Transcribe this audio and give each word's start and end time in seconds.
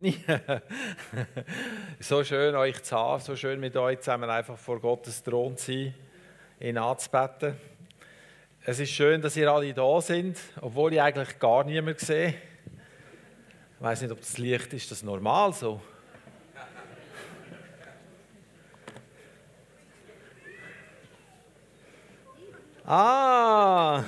so 1.98 2.22
schön 2.22 2.54
euch 2.54 2.80
zu 2.84 2.96
haben, 2.96 3.20
so 3.20 3.34
schön 3.34 3.58
mit 3.58 3.76
euch 3.76 3.98
zusammen 3.98 4.30
einfach 4.30 4.56
vor 4.56 4.78
Gottes 4.80 5.24
Thron 5.24 5.56
zu 5.56 5.72
sein, 5.72 5.92
ihn 6.60 6.78
anzubeten. 6.78 7.56
Es 8.64 8.78
ist 8.78 8.90
schön, 8.90 9.20
dass 9.20 9.36
ihr 9.36 9.50
alle 9.50 9.74
da 9.74 10.00
sind, 10.00 10.38
obwohl 10.60 10.92
ich 10.92 11.02
eigentlich 11.02 11.40
gar 11.40 11.64
niemanden 11.64 11.98
sehe. 11.98 12.28
Ich 12.28 12.34
weiß 13.80 14.02
nicht, 14.02 14.12
ob 14.12 14.20
das 14.20 14.38
Licht 14.38 14.72
ist, 14.72 14.88
das 14.88 15.02
normal 15.02 15.52
so. 15.52 15.80
Ah! 22.86 24.04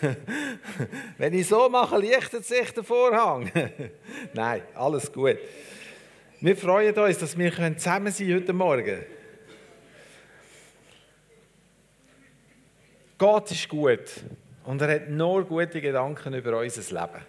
Wenn 1.18 1.34
ich 1.34 1.48
so 1.48 1.68
mache, 1.68 1.98
lichtet 1.98 2.44
sich 2.44 2.72
der 2.72 2.84
Vorhang. 2.84 3.50
Nein, 4.34 4.62
alles 4.74 5.12
gut. 5.12 5.38
Wir 6.40 6.56
freuen 6.56 6.94
uns, 6.94 7.18
dass 7.18 7.36
wir 7.36 7.52
zusammen 7.76 8.12
sein 8.12 8.34
heute 8.34 8.52
Morgen. 8.52 9.04
Gott 13.18 13.50
ist 13.50 13.68
gut 13.68 14.24
und 14.64 14.82
er 14.82 14.96
hat 14.96 15.08
nur 15.08 15.44
gute 15.44 15.80
Gedanken 15.80 16.34
über 16.34 16.58
unser 16.58 16.82
Leben. 16.82 17.24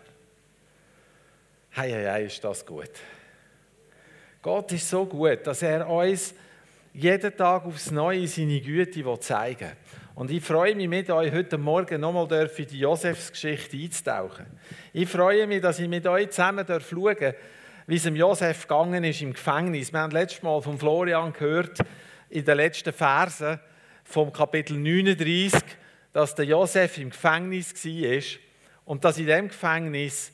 Hey, 1.69 1.91
hey, 1.91 2.03
hey, 2.05 2.25
ist 2.25 2.43
das 2.43 2.65
gut. 2.65 2.91
Gott 4.41 4.71
ist 4.73 4.89
so 4.89 5.05
gut, 5.05 5.45
dass 5.45 5.61
er 5.61 5.87
uns 5.89 6.33
jeden 6.93 7.37
Tag 7.37 7.65
aufs 7.65 7.91
Neue 7.91 8.27
seine 8.27 8.59
Güte 8.59 9.19
zeigen 9.19 9.59
will. 9.59 10.06
Und 10.17 10.31
ich 10.31 10.43
freue 10.43 10.73
mich 10.73 10.87
mit 10.87 11.11
euch 11.11 11.31
heute 11.31 11.59
Morgen 11.59 12.01
nochmal 12.01 12.49
in 12.57 12.65
die 12.65 12.79
Josefsgeschichte 12.79 13.77
einzutauchen. 13.77 14.47
Ich 14.91 15.07
freue 15.07 15.45
mich, 15.45 15.61
dass 15.61 15.77
ich 15.77 15.87
mit 15.87 16.07
euch 16.07 16.31
zusammen 16.31 16.65
schauen 16.67 17.15
darf, 17.19 17.35
wie 17.85 17.95
es 17.97 18.01
dem 18.01 18.15
Josef 18.15 18.63
gegangen 18.63 19.03
ist 19.03 19.21
im 19.21 19.33
Gefängnis. 19.33 19.93
Wir 19.93 19.99
haben 19.99 20.11
letztes 20.11 20.41
Mal 20.41 20.59
von 20.59 20.79
Florian 20.79 21.33
gehört, 21.33 21.77
in 22.31 22.43
den 22.43 22.57
letzten 22.57 22.93
Versen 22.93 23.59
vom 24.03 24.33
Kapitel 24.33 24.75
39, 24.79 25.61
dass 26.13 26.33
der 26.33 26.45
Josef 26.45 26.97
im 26.97 27.11
Gefängnis 27.11 27.75
war 27.85 28.39
und 28.85 29.05
dass 29.05 29.19
in 29.19 29.27
dem 29.27 29.49
Gefängnis 29.49 30.33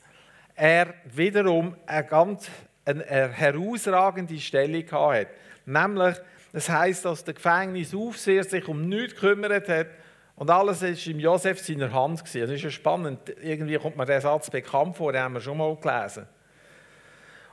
er 0.54 0.94
wiederum 1.14 1.76
eine 1.84 2.06
ganz 2.06 2.50
eine 2.86 3.04
herausragende 3.04 4.40
Stellung 4.40 4.90
hatte. 4.90 5.28
Nämlich, 5.66 6.16
das 6.54 6.68
heißt, 6.68 7.04
dass 7.04 7.24
der 7.24 7.34
Gefängnisaufseher 7.34 8.44
sich 8.44 8.68
um 8.68 8.88
nichts 8.88 9.14
gekümmert 9.16 9.68
hat 9.68 9.88
und 10.36 10.48
alles 10.50 10.82
ist 10.82 11.04
im 11.08 11.18
Josef 11.18 11.58
seiner 11.58 11.92
Hand 11.92 12.20
gewesen. 12.20 12.42
Das 12.42 12.50
ist 12.50 12.62
ja 12.62 12.70
spannend. 12.70 13.18
Irgendwie 13.42 13.76
kommt 13.76 13.96
mir 13.96 14.06
der 14.06 14.20
Satz 14.20 14.50
bekannt 14.50 14.96
vor, 14.96 15.12
den 15.12 15.22
haben 15.22 15.34
wir 15.34 15.40
schon 15.40 15.58
mal 15.58 15.74
gelesen. 15.74 16.28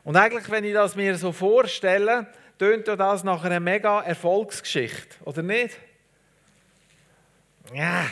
Und 0.04 0.16
eigentlich, 0.16 0.48
wenn 0.52 0.64
ich 0.66 0.76
das 0.76 0.96
mir 0.96 1.18
so 1.18 1.32
vorstelle, 1.32 2.28
tönt 2.60 2.88
das 2.88 3.24
nach 3.24 3.44
einer 3.44 3.60
mega 3.60 4.02
Erfolgsgeschichte, 4.02 5.16
oder 5.26 5.42
nicht? 5.42 5.80
Ja, 7.74 8.06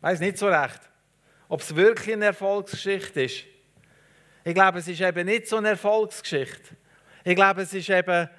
weiß 0.00 0.20
nicht 0.20 0.38
so 0.38 0.48
recht, 0.48 0.80
ob 1.50 1.60
es 1.60 1.76
wirklich 1.76 2.14
eine 2.14 2.24
Erfolgsgeschichte 2.24 3.24
ist. 3.24 3.44
Ich 4.42 4.54
glaube, 4.54 4.78
es 4.78 4.88
ist 4.88 5.02
eben 5.02 5.26
nicht 5.26 5.48
so 5.48 5.58
eine 5.58 5.68
Erfolgsgeschichte. 5.68 6.76
Ich 7.24 7.36
glaube, 7.36 7.60
es 7.60 7.74
ist 7.74 7.90
eben 7.90 8.30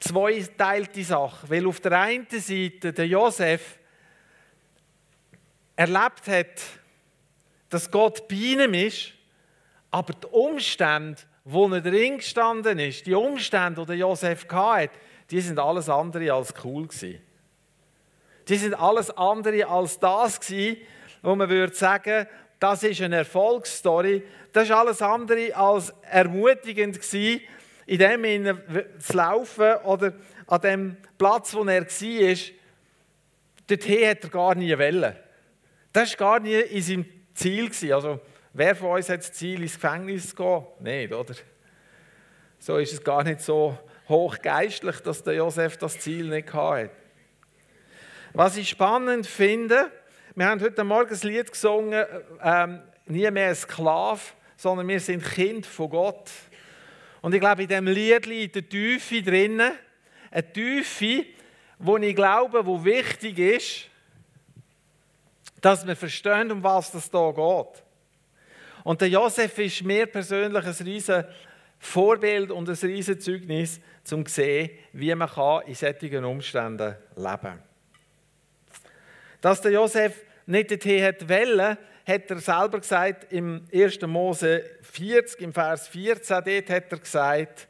zweiteilte 0.00 1.04
Sache, 1.04 1.48
weil 1.48 1.66
auf 1.66 1.80
der 1.80 1.92
einen 2.00 2.26
Seite 2.30 2.92
der 2.92 3.06
Josef 3.06 3.78
erlebt 5.74 6.26
hat, 6.26 6.62
dass 7.68 7.90
Gott 7.90 8.28
bei 8.28 8.36
ihm 8.36 8.74
ist, 8.74 9.12
aber 9.90 10.14
die 10.14 10.26
Umstände, 10.26 11.20
wo 11.44 11.68
er 11.68 11.80
drin 11.80 12.18
gestanden 12.18 12.78
ist, 12.78 13.06
die 13.06 13.14
Umstände, 13.14 13.84
die 13.86 13.94
Josef 13.94 14.46
hatte, 14.50 14.92
die 15.30 15.40
sind 15.40 15.58
alles 15.58 15.88
andere 15.88 16.32
als 16.32 16.54
cool. 16.64 16.88
Die 18.48 18.56
sind 18.56 18.74
alles 18.74 19.10
andere 19.10 19.66
als 19.66 19.98
das 19.98 20.40
wo 21.22 21.34
man 21.34 21.48
würde 21.48 21.74
sagen, 21.74 22.26
das 22.60 22.82
ist 22.82 23.02
eine 23.02 23.16
Erfolgsstory. 23.16 24.22
Das 24.52 24.64
ist 24.64 24.70
alles 24.70 25.02
andere 25.02 25.54
als 25.54 25.92
ermutigend 26.02 27.00
gewesen, 27.00 27.40
in 27.86 27.98
dem 27.98 28.58
zu 28.98 29.16
laufen 29.16 29.76
oder 29.84 30.12
an 30.48 30.60
dem 30.60 30.96
Platz, 31.16 31.54
wo 31.54 31.64
er 31.64 31.82
war, 31.82 32.36
dorthin 33.68 34.08
hat 34.08 34.24
er 34.24 34.30
gar 34.30 34.54
nie 34.54 34.76
wollen. 34.76 35.16
Das 35.92 36.10
war 36.10 36.16
gar 36.16 36.40
nie 36.40 36.60
in 36.60 36.82
seinem 36.82 37.06
Ziel. 37.34 37.70
Also, 37.92 38.20
wer 38.52 38.74
von 38.74 38.90
uns 38.90 39.08
hat 39.08 39.20
das 39.20 39.32
Ziel, 39.32 39.62
ins 39.62 39.74
Gefängnis 39.74 40.30
zu 40.30 40.36
gehen? 40.36 40.64
Nicht, 40.80 41.12
oder? 41.12 41.34
So 42.58 42.78
ist 42.78 42.92
es 42.92 43.02
gar 43.02 43.22
nicht 43.22 43.40
so 43.40 43.78
hochgeistlich, 44.08 45.00
dass 45.00 45.22
der 45.22 45.34
Josef 45.34 45.76
das 45.76 45.98
Ziel 45.98 46.28
nicht 46.28 46.52
hatte. 46.52 46.90
Was 48.32 48.56
ich 48.56 48.68
spannend 48.68 49.26
finde, 49.26 49.90
wir 50.34 50.46
haben 50.46 50.60
heute 50.60 50.84
Morgen 50.84 51.08
das 51.08 51.22
Lied 51.22 51.50
gesungen, 51.50 52.04
ähm, 52.42 52.82
nie 53.06 53.30
mehr 53.30 53.54
Sklave, 53.54 54.20
sondern 54.56 54.86
wir 54.88 55.00
sind 55.00 55.24
Kind 55.24 55.64
von 55.64 55.88
Gott. 55.88 56.30
Und 57.26 57.34
ich 57.34 57.40
glaube, 57.40 57.62
in 57.62 57.68
diesem 57.68 57.88
Lied 57.88 58.24
liegt 58.26 58.56
eine 58.56 58.68
Tiefe 58.68 59.20
drinnen, 59.20 59.72
eine 60.30 60.52
Tiefe, 60.52 61.24
wo 61.76 61.96
ich 61.96 62.14
glaube, 62.14 62.64
wo 62.64 62.84
wichtig 62.84 63.36
ist, 63.40 63.90
dass 65.60 65.84
wir 65.84 65.96
verstehen, 65.96 66.52
um 66.52 66.62
was 66.62 66.94
es 66.94 67.10
hier 67.10 67.32
geht. 67.32 67.82
Und 68.84 69.00
der 69.00 69.08
Josef 69.08 69.58
ist 69.58 69.82
mir 69.82 70.06
persönlich 70.06 70.64
ein 70.64 70.86
riesen 70.86 71.24
Vorbild 71.80 72.52
und 72.52 72.68
ein 72.68 72.76
riesen 72.76 73.18
Zeugnis, 73.18 73.80
um 74.12 74.24
zu 74.24 74.32
sehen, 74.32 74.70
wie 74.92 75.12
man 75.12 75.28
in 75.66 75.74
solchen 75.74 76.24
Umständen 76.24 76.94
leben 77.16 77.40
kann. 77.40 77.62
Dass 79.40 79.60
der 79.62 79.72
Josef 79.72 80.14
nicht 80.46 80.70
dorthin 80.70 81.02
wollte, 81.02 81.78
hat 82.06 82.30
er 82.30 82.38
selber 82.38 82.78
gesagt, 82.78 83.32
im 83.32 83.64
1. 83.72 84.00
Mose 84.02 84.64
40, 84.82 85.40
im 85.40 85.52
Vers 85.52 85.88
14, 85.88 86.44
dort 86.44 86.70
hat 86.70 86.92
er 86.92 86.98
gesagt, 86.98 87.68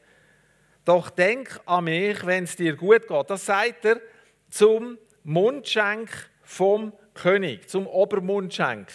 doch 0.85 1.11
denk 1.11 1.61
an 1.65 1.85
mich, 1.85 2.25
wenn 2.27 2.45
es 2.45 2.55
dir 2.55 2.77
gut 2.77 3.09
geht. 3.09 3.31
Das 3.31 3.47
sagt 3.47 3.85
er 3.87 4.01
zum 4.51 4.99
Mundschenk 5.25 6.11
vom 6.43 6.93
König, 7.15 7.69
zum 7.69 7.87
Obermundschenk. 7.87 8.89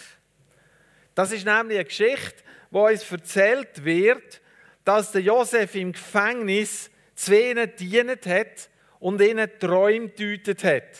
Das 1.14 1.32
ist 1.32 1.44
nämlich 1.44 1.78
eine 1.78 1.84
Geschichte, 1.84 2.42
wo 2.70 2.86
uns 2.86 3.10
erzählt 3.10 3.84
wird, 3.84 4.40
dass 4.84 5.12
der 5.12 5.22
Josef 5.22 5.74
im 5.74 5.92
Gefängnis 5.92 6.90
zwei 7.14 7.66
dienet 7.66 8.26
hat 8.26 8.70
und 9.00 9.20
ihnen 9.20 9.50
Träume 9.58 10.08
deutet 10.08 10.64
hat. 10.64 10.98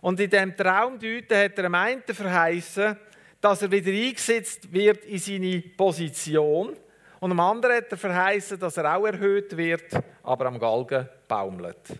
Und 0.00 0.20
in 0.20 0.30
dem 0.30 0.56
Traumdeuten 0.56 1.38
hat 1.38 1.58
er 1.58 1.64
am 1.64 1.74
einen 1.74 2.02
verheißen, 2.02 2.96
dass 3.40 3.62
er 3.62 3.70
wieder 3.70 3.90
eingesetzt 3.90 4.72
wird 4.72 5.04
in 5.04 5.18
seine 5.18 5.60
Position. 5.76 6.76
Und 7.20 7.30
am 7.30 7.40
anderen 7.40 7.76
hat 7.76 7.90
er 7.90 7.98
verheißen, 7.98 8.58
dass 8.58 8.76
er 8.76 8.96
auch 8.96 9.06
erhöht 9.06 9.56
wird, 9.56 9.84
aber 10.22 10.46
am 10.46 10.58
Galgen 10.58 11.08
baumelt. 11.28 11.98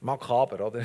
Makaber, 0.00 0.66
oder? 0.66 0.82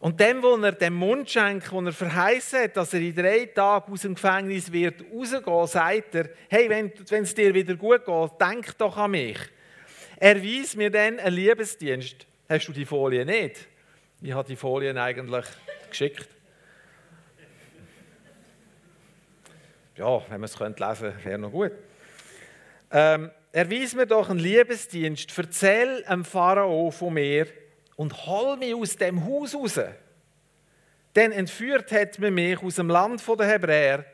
Und 0.00 0.20
dem, 0.20 0.42
wo 0.42 0.54
er 0.56 0.72
dem 0.72 0.94
Mundschenk, 0.94 1.72
wo 1.72 1.80
er 1.80 1.92
verheißen 1.92 2.60
hat, 2.60 2.76
dass 2.76 2.94
er 2.94 3.00
in 3.00 3.16
drei 3.16 3.46
Tagen 3.46 3.92
aus 3.92 4.02
dem 4.02 4.14
Gefängnis 4.14 4.70
wird 4.70 5.02
rausgehen, 5.12 5.66
sagt 5.66 6.14
er, 6.14 6.28
hey, 6.48 6.70
wenn 6.70 6.92
es 7.24 7.34
dir 7.34 7.52
wieder 7.52 7.74
gut 7.74 8.04
geht, 8.04 8.30
denk 8.40 8.78
doch 8.78 8.96
an 8.96 9.10
mich. 9.10 9.38
Er 10.18 10.40
weist 10.42 10.76
mir 10.76 10.90
dann 10.90 11.18
einen 11.18 11.34
Liebesdienst. 11.34 12.26
Hast 12.48 12.68
du 12.68 12.72
die 12.72 12.84
Folie 12.84 13.24
nicht? 13.24 13.66
Ich 14.20 14.32
habe 14.32 14.46
die 14.46 14.56
Folien 14.56 14.98
eigentlich 14.98 15.46
geschickt. 15.90 16.28
Ja, 19.98 20.22
wenn 20.30 20.40
man 20.40 20.44
es 20.44 20.58
lesen 20.58 20.76
könnte, 20.76 21.14
wäre 21.24 21.38
noch 21.38 21.50
gut. 21.50 21.72
Ähm, 22.90 23.30
erweis 23.52 23.94
mir 23.94 24.06
doch 24.06 24.30
einen 24.30 24.38
Liebesdienst, 24.38 25.36
erzähl 25.36 26.02
dem 26.08 26.24
Pharao 26.24 26.90
von 26.90 27.14
mir 27.14 27.46
und 27.96 28.26
hol 28.26 28.56
mich 28.56 28.74
aus 28.74 28.96
dem 28.96 29.24
Haus 29.24 29.54
raus. 29.54 29.80
Denn 31.16 31.32
entführt 31.32 31.90
hat 31.92 32.18
man 32.18 32.34
mich 32.34 32.62
aus 32.62 32.76
dem 32.76 32.88
Land 32.88 33.22
der 33.26 33.46
Hebräer 33.46 34.04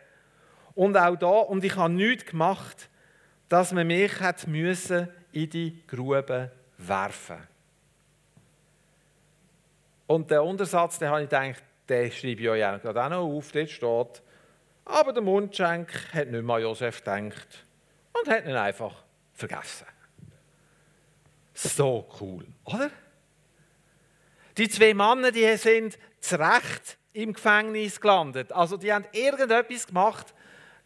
und 0.75 0.97
auch 0.97 1.17
da, 1.17 1.27
und 1.29 1.63
ich 1.63 1.77
habe 1.77 1.93
nichts 1.93 2.27
gemacht, 2.27 2.89
dass 3.49 3.73
man 3.73 3.87
mich 3.87 4.21
hat 4.21 4.47
müssen 4.47 5.09
in 5.33 5.51
die 5.51 5.83
Grube 5.87 6.51
werfen. 6.79 7.37
Und 10.07 10.31
der 10.31 10.43
Untersatz, 10.43 10.99
den 10.99 11.09
habe 11.09 11.23
ich 11.23 11.29
gedacht, 11.29 11.63
den 11.89 12.11
schreibe 12.11 12.43
ich 12.43 12.49
euch 12.49 12.65
auch 12.65 12.83
noch 12.83 13.17
auf. 13.17 13.53
Dort 13.53 13.71
steht, 13.71 14.23
aber 14.85 15.13
der 15.13 15.23
Mundschenk 15.23 15.89
hat 16.13 16.31
nicht 16.31 16.45
mehr 16.45 16.57
an 16.57 16.63
Josef 16.63 16.99
gedacht 16.99 17.65
und 18.13 18.29
hat 18.29 18.45
ihn 18.45 18.55
einfach 18.55 19.03
vergessen. 19.33 19.87
So 21.55 22.09
cool, 22.21 22.47
oder? 22.65 22.91
Die 24.57 24.69
zwei 24.69 24.95
Männer, 24.95 25.33
die 25.33 25.57
sind 25.57 25.99
zu 26.21 26.39
Recht 26.39 26.99
im 27.13 27.33
Gefängnis 27.33 28.01
gelandet. 28.01 28.53
Also 28.53 28.77
die 28.77 28.93
haben 28.93 29.05
irgendetwas 29.13 29.87
gemacht, 29.87 30.35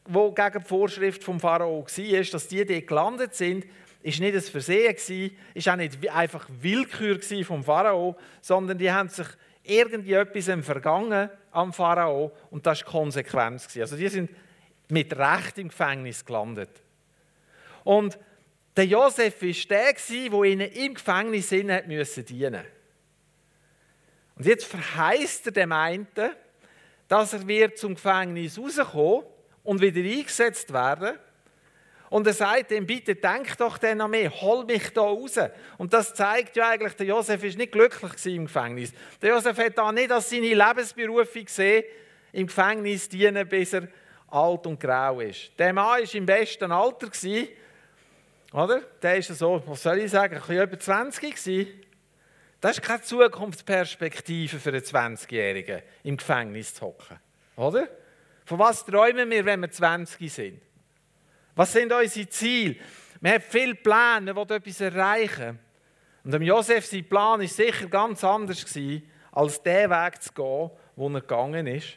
wo 0.04 0.32
gegen 0.32 0.60
die 0.60 0.66
Vorschrift 0.66 1.22
vom 1.24 1.40
Pharao 1.40 1.84
war, 1.84 2.22
dass 2.22 2.48
die 2.48 2.64
dort 2.64 2.86
gelandet 2.86 3.34
sind, 3.34 3.66
ist 4.02 4.20
nicht 4.20 4.34
ein 4.34 4.40
Versehen 4.40 4.94
gewesen, 4.94 5.36
ist 5.54 5.68
auch 5.68 5.76
nicht 5.76 6.08
einfach 6.10 6.46
Willkür 6.60 7.20
vom 7.44 7.64
Pharao, 7.64 8.16
sondern 8.40 8.78
die 8.78 8.90
haben 8.90 9.08
sich 9.08 9.26
irgendwie 9.68 10.14
etwas 10.14 10.64
vergangen 10.64 11.30
am 11.50 11.72
Pharao 11.72 12.32
und 12.50 12.66
das 12.66 12.84
war 12.84 12.90
Konsequenz. 12.90 13.76
Also 13.76 13.96
die 13.96 14.08
sind 14.08 14.30
mit 14.88 15.16
Recht 15.16 15.58
im 15.58 15.68
Gefängnis 15.68 16.24
gelandet. 16.24 16.82
Und 17.84 18.18
der 18.76 18.86
Josef 18.86 19.42
war 19.42 19.48
der, 19.68 20.30
der 20.30 20.44
ihnen 20.44 20.72
im 20.72 20.94
Gefängnis 20.94 21.48
dienen 21.48 21.82
musste. 21.86 22.24
Und 24.36 24.46
jetzt 24.46 24.66
verheißt 24.66 25.46
er 25.46 25.52
dem 25.52 25.72
einen, 25.72 26.06
dass 27.08 27.32
er 27.32 27.46
wird 27.46 27.76
zum 27.76 27.94
Gefängnis 27.94 28.58
rauskommen 28.58 29.24
und 29.64 29.80
wieder 29.80 30.00
eingesetzt 30.00 30.72
werden. 30.72 31.18
Und 32.10 32.26
er 32.26 32.32
sagt 32.32 32.70
ihm, 32.70 32.86
bitte 32.86 33.14
denk 33.14 33.56
doch 33.58 33.76
dann 33.78 34.00
an 34.00 34.10
mich, 34.10 34.30
hol 34.40 34.64
mich 34.64 34.92
da 34.92 35.02
raus. 35.02 35.38
Und 35.76 35.92
das 35.92 36.14
zeigt 36.14 36.56
ja 36.56 36.70
eigentlich, 36.70 36.94
der 36.94 37.06
Josef 37.06 37.42
ist 37.44 37.58
nicht 37.58 37.72
glücklich 37.72 38.34
im 38.34 38.46
Gefängnis. 38.46 38.92
Der 39.20 39.30
Josef 39.30 39.58
hat 39.58 39.76
da 39.76 39.92
nicht 39.92 40.10
als 40.10 40.30
seine 40.30 40.54
Lebensberufung 40.54 41.44
gesehen, 41.44 41.84
im 42.32 42.46
Gefängnis 42.46 43.08
dienen, 43.08 43.46
bis 43.48 43.74
er 43.74 43.88
alt 44.28 44.66
und 44.66 44.80
grau 44.80 45.20
ist. 45.20 45.50
Der 45.58 45.72
Mann 45.72 46.02
war 46.02 46.14
im 46.14 46.26
besten 46.26 46.72
Alter, 46.72 47.10
oder? 48.52 48.80
Der 49.02 49.16
ist 49.16 49.28
so, 49.28 49.62
was 49.66 49.82
soll 49.82 49.98
ich 49.98 50.10
sagen, 50.10 50.40
ein 50.46 50.56
über 50.56 50.78
20 50.78 51.34
gewesen. 51.34 51.68
Das 52.60 52.78
ist 52.78 52.82
keine 52.82 53.02
Zukunftsperspektive 53.02 54.58
für 54.58 54.70
einen 54.70 54.80
20-Jährigen, 54.80 55.82
im 56.02 56.16
Gefängnis 56.16 56.74
zu 56.74 56.86
hocken. 56.86 57.18
Oder? 57.56 57.88
Von 58.44 58.58
was 58.58 58.84
träumen 58.84 59.30
wir, 59.30 59.44
wenn 59.44 59.60
wir 59.60 59.70
20 59.70 60.32
sind? 60.32 60.62
Was 61.58 61.72
sind 61.72 61.92
unsere 61.92 62.28
Ziele? 62.28 62.76
Wir 63.20 63.32
haben 63.32 63.42
viele 63.42 63.74
Pläne, 63.74 64.36
wollen 64.36 64.48
etwas 64.48 64.80
erreichen. 64.80 65.58
Und 66.22 66.40
Josef, 66.40 66.86
sein 66.86 67.08
Plan 67.08 67.40
war 67.40 67.48
sicher 67.48 67.88
ganz 67.88 68.22
anders, 68.22 68.64
gewesen, 68.64 69.02
als 69.32 69.60
der 69.64 69.90
Weg 69.90 70.22
zu 70.22 70.32
gehen, 70.32 70.70
wo 70.94 71.08
er 71.08 71.20
gegangen 71.20 71.66
ist. 71.66 71.96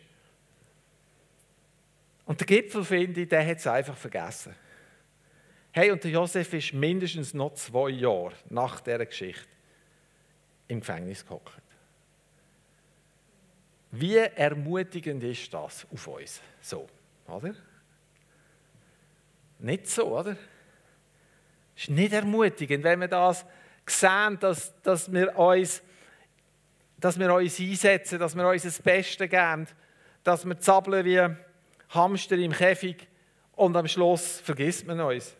Und 2.25 2.39
der 2.39 2.47
Gipfel, 2.47 2.83
finde 2.83 3.21
ich, 3.21 3.29
der 3.29 3.45
hat 3.45 3.57
es 3.57 3.67
einfach 3.67 3.95
vergessen. 3.95 4.55
Hey, 5.73 5.91
und 5.91 6.03
der 6.03 6.09
Josef 6.09 6.51
ist 6.53 6.73
mindestens 6.73 7.35
noch 7.35 7.53
zwei 7.53 7.91
Jahre 7.91 8.33
nach 8.49 8.79
dieser 8.79 9.05
Geschichte 9.05 9.45
im 10.69 10.79
Gefängnis 10.79 11.23
gehockt. 11.23 11.61
Wie 13.91 14.17
ermutigend 14.17 15.21
ist 15.21 15.53
das 15.53 15.85
auf 15.93 16.07
uns? 16.07 16.41
So, 16.61 16.87
oder? 17.27 17.53
Nicht 19.61 19.87
so, 19.87 20.17
oder? 20.17 20.35
Es 21.75 21.83
ist 21.83 21.89
nicht 21.89 22.13
ermutigend, 22.13 22.83
wenn 22.83 22.99
wir 22.99 23.07
das 23.07 23.45
sehen, 23.85 24.37
dass, 24.39 24.73
dass, 24.81 25.11
wir 25.11 25.37
uns, 25.37 25.81
dass 26.99 27.19
wir 27.19 27.33
uns 27.33 27.59
einsetzen, 27.59 28.19
dass 28.19 28.35
wir 28.35 28.47
uns 28.47 28.63
das 28.63 28.81
Beste 28.81 29.27
geben, 29.27 29.67
dass 30.23 30.45
wir 30.45 30.59
zappeln 30.59 31.05
wie 31.05 31.35
Hamster 31.89 32.37
im 32.37 32.51
Käfig 32.51 33.07
und 33.55 33.75
am 33.75 33.87
Schluss 33.87 34.39
vergisst 34.41 34.87
man 34.87 34.99
uns. 34.99 35.35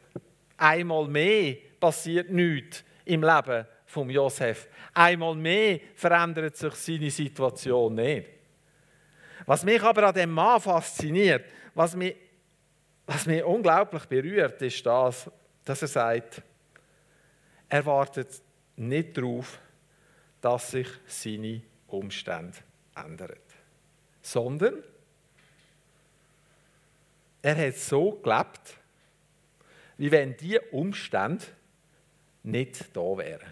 Einmal 0.58 1.08
mehr 1.08 1.56
passiert 1.80 2.30
nichts 2.30 2.84
im 3.06 3.24
Leben 3.24 3.66
von 3.86 4.10
Josef. 4.10 4.68
Einmal 4.94 5.36
mehr 5.36 5.80
verändert 5.96 6.56
sich 6.56 6.74
seine 6.76 7.10
Situation 7.10 7.96
nicht. 7.96 8.28
Was 9.46 9.64
mich 9.64 9.82
aber 9.82 10.08
an 10.08 10.14
dem 10.14 10.32
Mann 10.32 10.62
fasziniert, 10.62 11.46
was 11.74 11.96
mich, 11.96 12.16
was 13.06 13.26
mich 13.26 13.44
unglaublich 13.44 14.06
berührt, 14.06 14.62
ist 14.62 14.86
das, 14.86 15.30
dass 15.66 15.82
er 15.82 15.88
sagt, 15.88 16.42
er 17.70 17.86
wartet 17.86 18.42
nicht 18.76 19.18
darauf, 19.18 19.60
dass 20.42 20.72
sich 20.72 20.88
seine 21.06 21.62
Umstände 21.88 22.58
ändern, 22.96 23.38
sondern 24.22 24.84
er 27.42 27.68
hat 27.68 27.76
so 27.76 28.12
gelebt, 28.12 28.78
wie 29.98 30.12
wenn 30.12 30.36
die 30.38 30.60
Umstände 30.72 31.46
nicht 32.44 32.96
da 32.96 33.18
wären. 33.18 33.52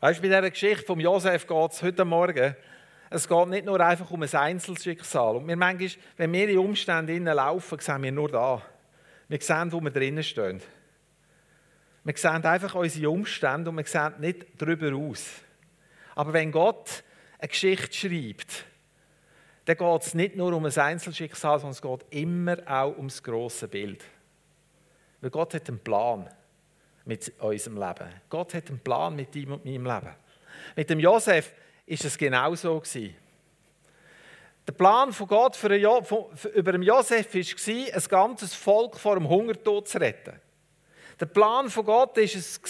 Weißt 0.00 0.18
du, 0.18 0.22
bei 0.22 0.28
dieser 0.28 0.50
Geschichte 0.50 0.86
von 0.86 1.00
Josef 1.00 1.44
geht 1.44 1.72
es 1.72 1.82
heute 1.82 2.04
Morgen, 2.04 2.54
es 3.10 3.26
geht 3.26 3.48
nicht 3.48 3.66
nur 3.66 3.80
einfach 3.80 4.08
um 4.12 4.22
ein 4.22 4.32
Einzelschicksal. 4.32 5.36
Und 5.36 5.48
wir 5.48 5.56
manchmal, 5.56 5.90
wenn 6.16 6.32
wir 6.32 6.48
in 6.48 6.58
Umstände 6.58 7.18
laufen, 7.18 7.78
sehen 7.80 8.02
wir 8.04 8.12
nur 8.12 8.28
da. 8.28 8.62
Wir 9.26 9.40
sehen, 9.40 9.72
wo 9.72 9.80
wir 9.80 9.90
drinnen 9.90 10.22
stehen. 10.22 10.60
Wir 12.04 12.16
sehen 12.16 12.44
einfach 12.44 12.76
unsere 12.76 13.10
Umstände 13.10 13.70
und 13.70 13.76
wir 13.76 13.84
sehen 13.86 14.14
nicht 14.20 14.46
darüber 14.56 14.94
aus. 14.94 15.26
Aber 16.14 16.32
wenn 16.32 16.52
Gott 16.52 17.02
eine 17.40 17.48
Geschichte 17.48 17.92
schreibt, 17.92 18.66
dann 19.64 19.76
geht 19.78 20.02
es 20.02 20.14
nicht 20.14 20.36
nur 20.36 20.52
um 20.52 20.64
ein 20.64 20.78
Einzelschicksal, 20.78 21.58
sondern 21.58 21.72
es 21.72 21.82
geht 21.82 22.20
immer 22.22 22.56
auch 22.66 22.96
um 22.96 23.08
das 23.08 23.20
grosse 23.20 23.66
Bild. 23.66 24.04
Weil 25.20 25.30
Gott 25.30 25.54
hat 25.54 25.68
einen 25.68 25.80
Plan 25.80 26.30
mit 27.08 27.32
unserem 27.38 27.78
Leben. 27.78 28.12
Gott 28.28 28.52
hat 28.52 28.68
einen 28.68 28.80
Plan 28.80 29.16
mit 29.16 29.34
deinem 29.34 29.52
und 29.52 29.64
meinem 29.64 29.86
Leben. 29.86 30.14
Mit 30.76 30.90
dem 30.90 31.00
Josef 31.00 31.52
ist 31.86 32.04
es 32.04 32.18
genau 32.18 32.54
so 32.54 32.82
Der 34.66 34.72
Plan 34.74 35.10
von 35.14 35.26
Gott 35.26 35.56
für 35.56 35.74
jo 35.74 36.02
für, 36.02 36.48
über 36.48 36.72
den 36.72 36.82
Josef 36.82 37.34
war, 37.34 37.94
ein 37.94 38.08
ganzes 38.10 38.54
Volk 38.54 38.98
vor 38.98 39.14
dem 39.14 39.26
Hungertod 39.26 39.88
zu 39.88 39.98
retten. 39.98 40.38
Der 41.18 41.26
Plan 41.26 41.70
von 41.70 41.86
Gott 41.86 42.14
war 42.14 42.22
es, 42.22 42.60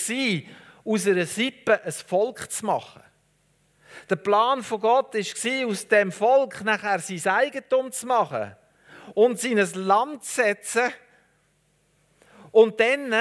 aus 0.84 1.06
einer 1.06 1.26
Sippe 1.26 1.82
ein 1.82 1.92
Volk 1.92 2.50
zu 2.52 2.64
machen. 2.64 3.02
Der 4.08 4.16
Plan 4.16 4.62
von 4.62 4.80
Gott 4.80 5.14
war, 5.14 5.68
aus 5.68 5.88
dem 5.88 6.12
Volk 6.12 6.62
nachher 6.62 7.00
sein 7.00 7.34
Eigentum 7.34 7.90
zu 7.90 8.06
machen 8.06 8.54
und 9.14 9.40
sie 9.40 9.50
in 9.50 9.58
ein 9.58 9.74
Land 9.74 10.22
zu 10.22 10.42
setzen 10.42 10.92
und 12.52 12.78
dann 12.78 13.12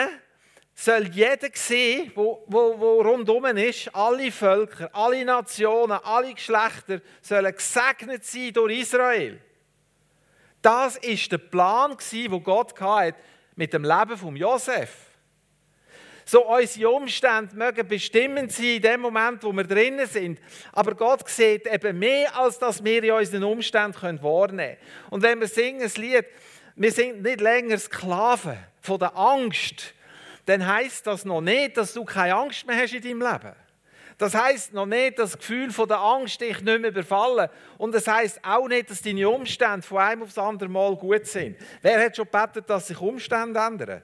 soll 0.79 1.07
jeder 1.07 1.49
sehen, 1.53 2.11
wo, 2.13 2.43
wo, 2.45 2.79
wo 2.79 3.01
rundum 3.01 3.45
ist, 3.45 3.93
alle 3.95 4.31
Völker, 4.31 4.89
alle 4.93 5.25
Nationen, 5.25 5.97
alle 6.03 6.35
Geschlechter 6.35 7.01
sollen 7.19 7.51
gesegnet 7.51 8.23
sein 8.23 8.53
durch 8.53 8.81
Israel. 8.81 9.41
Das 10.61 10.97
ist 10.97 11.31
der 11.31 11.39
Plan, 11.39 11.97
den 12.11 12.43
Gott 12.43 12.79
hatte 12.79 13.17
mit 13.55 13.73
dem 13.73 13.83
Leben 13.83 14.17
von 14.17 14.35
Josef. 14.35 15.07
So 16.25 16.45
unsere 16.45 16.91
Umstände 16.91 17.55
mögen 17.55 17.87
bestimmend 17.87 18.51
sein 18.51 18.65
in 18.65 18.81
dem 18.81 19.01
Moment, 19.01 19.41
wo 19.43 19.51
wir 19.53 19.63
drinnen 19.63 20.05
sind. 20.05 20.39
Aber 20.73 20.93
Gott 20.93 21.27
sieht 21.27 21.65
eben 21.65 21.97
mehr, 21.97 22.37
als 22.37 22.59
dass 22.59 22.83
wir 22.83 23.03
in 23.03 23.13
unseren 23.13 23.45
Umständen 23.45 24.21
wahrnehmen 24.21 24.75
können. 24.75 25.09
Und 25.09 25.23
wenn 25.23 25.39
wir 25.39 25.47
singen 25.47 25.81
ein 25.81 26.01
Lied, 26.01 26.25
wir 26.75 26.91
sind 26.91 27.23
nicht 27.23 27.41
länger 27.41 27.79
Sklaven 27.79 28.57
von 28.81 28.99
der 28.99 29.17
Angst, 29.17 29.95
dann 30.47 30.65
heißt 30.65 31.05
das 31.05 31.25
noch 31.25 31.41
nicht, 31.41 31.75
dass 31.75 31.93
du 31.93 32.05
keine 32.05 32.35
Angst 32.35 32.65
mehr 32.65 32.77
hast 32.77 32.93
in 32.93 33.01
deinem 33.01 33.21
Leben. 33.21 33.53
Das 34.17 34.33
heißt 34.33 34.73
noch 34.73 34.85
nicht, 34.85 35.19
dass 35.19 35.31
das 35.31 35.39
Gefühl 35.39 35.71
von 35.71 35.87
der 35.89 35.99
Angst 35.99 36.39
dich 36.39 36.61
nicht 36.61 36.81
mehr 36.81 36.89
überfallen. 36.89 37.49
Und 37.77 37.93
das 37.93 38.07
heißt 38.07 38.39
auch 38.43 38.67
nicht, 38.67 38.89
dass 38.89 39.01
deine 39.01 39.29
Umstände 39.29 39.85
von 39.85 39.97
einem 39.99 40.23
aufs 40.23 40.37
andere 40.37 40.69
Mal 40.69 40.95
gut 40.95 41.25
sind. 41.25 41.57
Wer 41.81 42.03
hat 42.03 42.15
schon 42.15 42.25
gebetet, 42.25 42.69
dass 42.69 42.87
sich 42.87 42.99
Umstände 42.99 43.59
ändern? 43.59 44.01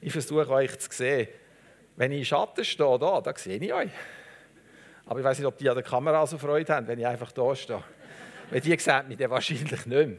Ich 0.00 0.12
versuche 0.12 0.48
euch 0.48 0.78
zu 0.78 0.88
sehen. 0.90 1.28
Wenn 1.94 2.10
ich 2.10 2.20
im 2.20 2.24
Schatten 2.24 2.64
stehe, 2.64 2.98
da, 2.98 3.20
da 3.20 3.36
sehe 3.36 3.58
ich 3.58 3.72
euch. 3.72 3.90
Aber 5.04 5.18
ich 5.18 5.24
weiß 5.24 5.38
nicht, 5.38 5.46
ob 5.46 5.58
die 5.58 5.68
an 5.68 5.74
der 5.74 5.84
Kamera 5.84 6.26
so 6.26 6.38
Freude 6.38 6.74
haben, 6.74 6.88
wenn 6.88 6.98
ich 6.98 7.06
einfach 7.06 7.32
da 7.32 7.54
stehe. 7.54 7.84
Weil 8.50 8.62
die 8.62 8.76
sehen 8.78 9.08
mich 9.08 9.18
dann 9.18 9.30
wahrscheinlich 9.30 9.70
nicht 9.70 9.86
mehr. 9.86 10.16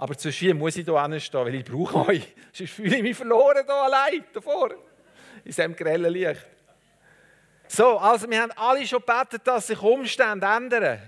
Aber 0.00 0.16
zwischen 0.16 0.56
muss 0.56 0.76
ich 0.76 0.86
hier 0.86 1.08
hinstehen, 1.08 1.44
weil 1.44 1.56
ich 1.56 1.64
brauche 1.66 2.08
euch. 2.08 2.34
Sonst 2.54 2.70
fühle 2.70 2.96
ich 2.96 3.02
mich 3.02 3.14
verloren 3.14 3.66
hier 3.66 3.74
allein, 3.74 4.24
davor. 4.32 4.70
In 4.70 4.78
diesem 5.44 5.76
grellen 5.76 6.10
Licht. 6.10 6.46
So, 7.68 7.98
also 7.98 8.30
wir 8.30 8.40
haben 8.40 8.52
alle 8.52 8.86
schon 8.86 9.00
gebetet, 9.00 9.46
dass 9.46 9.66
sich 9.66 9.82
Umstände 9.82 10.46
ändern. 10.46 11.00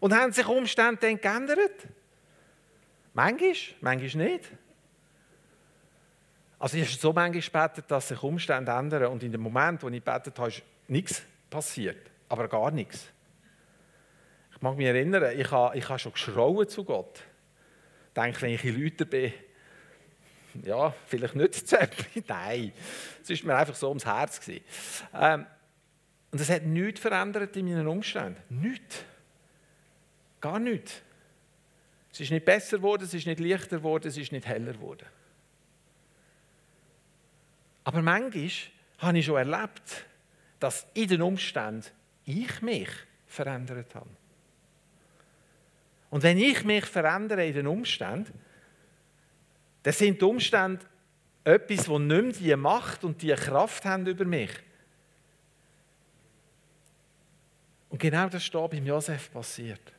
Und 0.00 0.12
haben 0.12 0.32
sich 0.32 0.44
Umstände 0.44 0.96
dann 1.02 1.20
geändert? 1.20 1.86
Manchmal, 3.12 3.54
manchmal 3.80 4.26
nicht. 4.26 4.50
Also 6.58 6.76
ich 6.76 6.88
habe 6.88 6.98
so 6.98 7.12
manchmal 7.12 7.42
gebetet, 7.42 7.88
dass 7.88 8.08
sich 8.08 8.20
Umstände 8.20 8.72
ändern 8.72 9.04
und 9.12 9.22
in 9.22 9.30
dem 9.30 9.40
Moment, 9.40 9.84
wo 9.84 9.88
ich 9.88 10.04
gebetet 10.04 10.36
habe, 10.36 10.48
ist 10.48 10.62
nichts 10.88 11.22
passiert. 11.48 12.10
Aber 12.28 12.48
gar 12.48 12.72
nichts. 12.72 13.06
Ich 14.52 14.60
mag 14.60 14.76
mich 14.76 14.86
erinnern, 14.86 15.38
ich 15.38 15.48
habe, 15.48 15.78
ich 15.78 15.88
habe 15.88 16.00
schon 16.00 16.12
geschrauen 16.12 16.68
zu 16.68 16.82
Gott 16.82 17.22
denke, 18.16 18.42
wenn 18.42 18.50
ich 18.50 18.64
in 18.64 18.82
Leuten 18.82 19.08
bin, 19.08 19.32
ja, 20.62 20.94
vielleicht 21.06 21.34
nützt 21.34 21.66
es 21.66 21.72
etwas. 21.72 22.06
Nein, 22.28 22.72
es 23.22 23.44
war 23.44 23.54
mir 23.54 23.58
einfach 23.60 23.74
so 23.74 23.88
ums 23.88 24.06
Herz. 24.06 24.40
Ähm, 25.12 25.46
und 26.30 26.40
es 26.40 26.48
hat 26.48 26.62
nichts 26.62 27.00
verändert 27.00 27.56
in 27.56 27.66
meinen 27.66 27.86
Umständen. 27.86 28.40
Nichts. 28.48 29.04
Gar 30.40 30.58
nichts. 30.58 31.02
Es 32.12 32.20
ist 32.20 32.30
nicht 32.30 32.44
besser 32.44 32.76
geworden, 32.76 33.04
es 33.04 33.14
ist 33.14 33.26
nicht 33.26 33.40
leichter 33.40 33.78
geworden, 33.78 34.06
es 34.06 34.16
ist 34.16 34.30
nicht 34.30 34.46
heller 34.46 34.72
geworden. 34.72 35.06
Aber 37.82 38.02
manchmal 38.02 38.50
habe 38.98 39.18
ich 39.18 39.26
schon 39.26 39.36
erlebt, 39.36 40.06
dass 40.60 40.86
in 40.94 41.08
den 41.08 41.22
Umständen 41.22 41.86
ich 42.24 42.62
mich 42.62 42.88
verändert 43.26 43.94
habe. 43.94 44.08
Und 46.14 46.22
wenn 46.22 46.38
ich 46.38 46.62
mich 46.62 46.84
verändere 46.84 47.44
in 47.44 47.54
den 47.54 47.66
Umständen, 47.66 48.38
dann 49.82 49.92
sind 49.92 50.20
die 50.20 50.24
Umstände 50.24 50.86
etwas, 51.42 51.86
das 51.86 51.88
nicht 51.88 52.08
mehr 52.08 52.32
die 52.32 52.54
Macht 52.54 53.02
und 53.02 53.20
die 53.20 53.34
Kraft 53.34 53.84
haben 53.84 54.06
über 54.06 54.24
mich. 54.24 54.52
Und 57.88 57.98
genau 57.98 58.28
das 58.28 58.44
ist 58.44 58.52
hier 58.52 58.68
beim 58.68 58.86
Josef 58.86 59.32
passiert. 59.32 59.92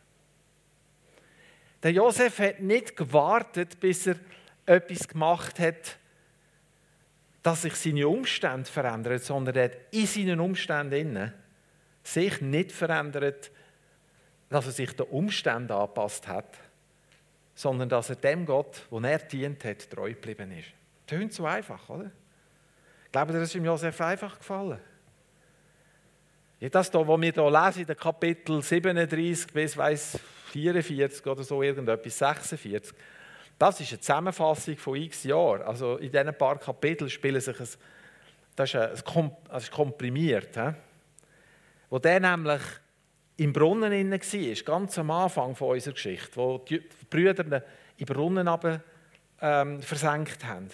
Der 1.84 1.92
Josef 1.92 2.40
hat 2.40 2.62
nicht 2.62 2.96
gewartet, 2.96 3.78
bis 3.82 4.08
er 4.08 4.16
etwas 4.66 5.10
gemacht 5.10 5.60
hat, 5.60 5.98
dass 7.44 7.64
sich 7.64 7.76
seine 7.76 8.08
Umstände 8.08 8.72
verändern, 8.72 9.20
sondern 9.20 9.56
er 9.58 9.66
hat 9.66 9.78
in 9.92 10.08
seinen 10.08 10.40
Umständen 10.40 11.34
sich 12.04 12.40
nicht 12.40 12.72
verändert, 12.72 13.52
dass 14.56 14.68
er 14.68 14.72
sich 14.72 14.96
den 14.96 15.06
Umständen 15.08 15.74
angepasst 15.74 16.30
hat, 16.30 16.58
sondern 17.54 17.90
dass 17.90 18.10
er 18.10 18.16
dem 18.16 18.46
Gott, 18.46 18.86
wo 18.90 19.00
er 19.02 19.20
dient 19.20 19.66
hat, 19.66 19.90
treu 19.90 20.14
geblieben 20.14 20.50
ist. 20.58 20.70
Tönt 21.06 21.34
so 21.34 21.46
einfach, 21.46 21.90
oder? 21.90 22.10
Ich 23.06 23.12
glaube, 23.12 23.34
das 23.34 23.44
ist 23.44 23.56
ihm 23.56 23.66
Josef 23.66 24.00
einfach 24.00 24.38
gefallen. 24.38 24.80
Ja, 26.62 26.70
das 26.70 26.90
hier, 26.90 27.06
was 27.06 27.22
wir 27.22 27.34
hier 27.34 27.52
lesen, 27.52 27.82
in 27.82 27.86
den 27.86 27.98
Kapitel 27.98 28.62
37 28.62 29.52
bis 29.52 29.76
weiss, 29.76 30.18
44 30.52 31.26
oder 31.28 31.44
so, 31.44 31.62
irgendetwas, 31.62 32.18
46, 32.18 32.96
das 33.60 33.82
ist 33.82 33.92
eine 33.92 34.00
Zusammenfassung 34.00 34.78
von 34.78 34.96
x 34.96 35.26
Jahren. 35.26 35.64
Also 35.64 35.98
in 35.98 36.14
diesen 36.14 36.34
paar 36.34 36.58
Kapiteln 36.60 37.10
spielen 37.10 37.42
sich 37.42 37.60
ein, 37.60 37.68
das 38.56 38.74
ist, 38.74 38.76
ein, 38.76 39.32
das 39.50 39.64
ist 39.64 39.72
komprimiert. 39.72 40.56
He? 40.56 40.74
Wo 41.90 42.00
der 42.00 42.22
nämlich 42.22 42.62
im 43.38 43.54
Brunnen 43.54 43.92
inne 43.92 44.20
war, 44.20 44.64
ganz 44.64 44.98
am 44.98 45.12
Anfang 45.12 45.56
von 45.56 45.72
unserer 45.72 45.94
Geschichte, 45.94 46.36
wo 46.36 46.58
die 46.60 46.82
Brüder 47.10 47.44
den 47.44 47.62
Brunnen 48.06 48.48
runter, 48.48 48.82
ähm, 49.42 49.82
versenkt 49.82 50.46
haben 50.46 50.70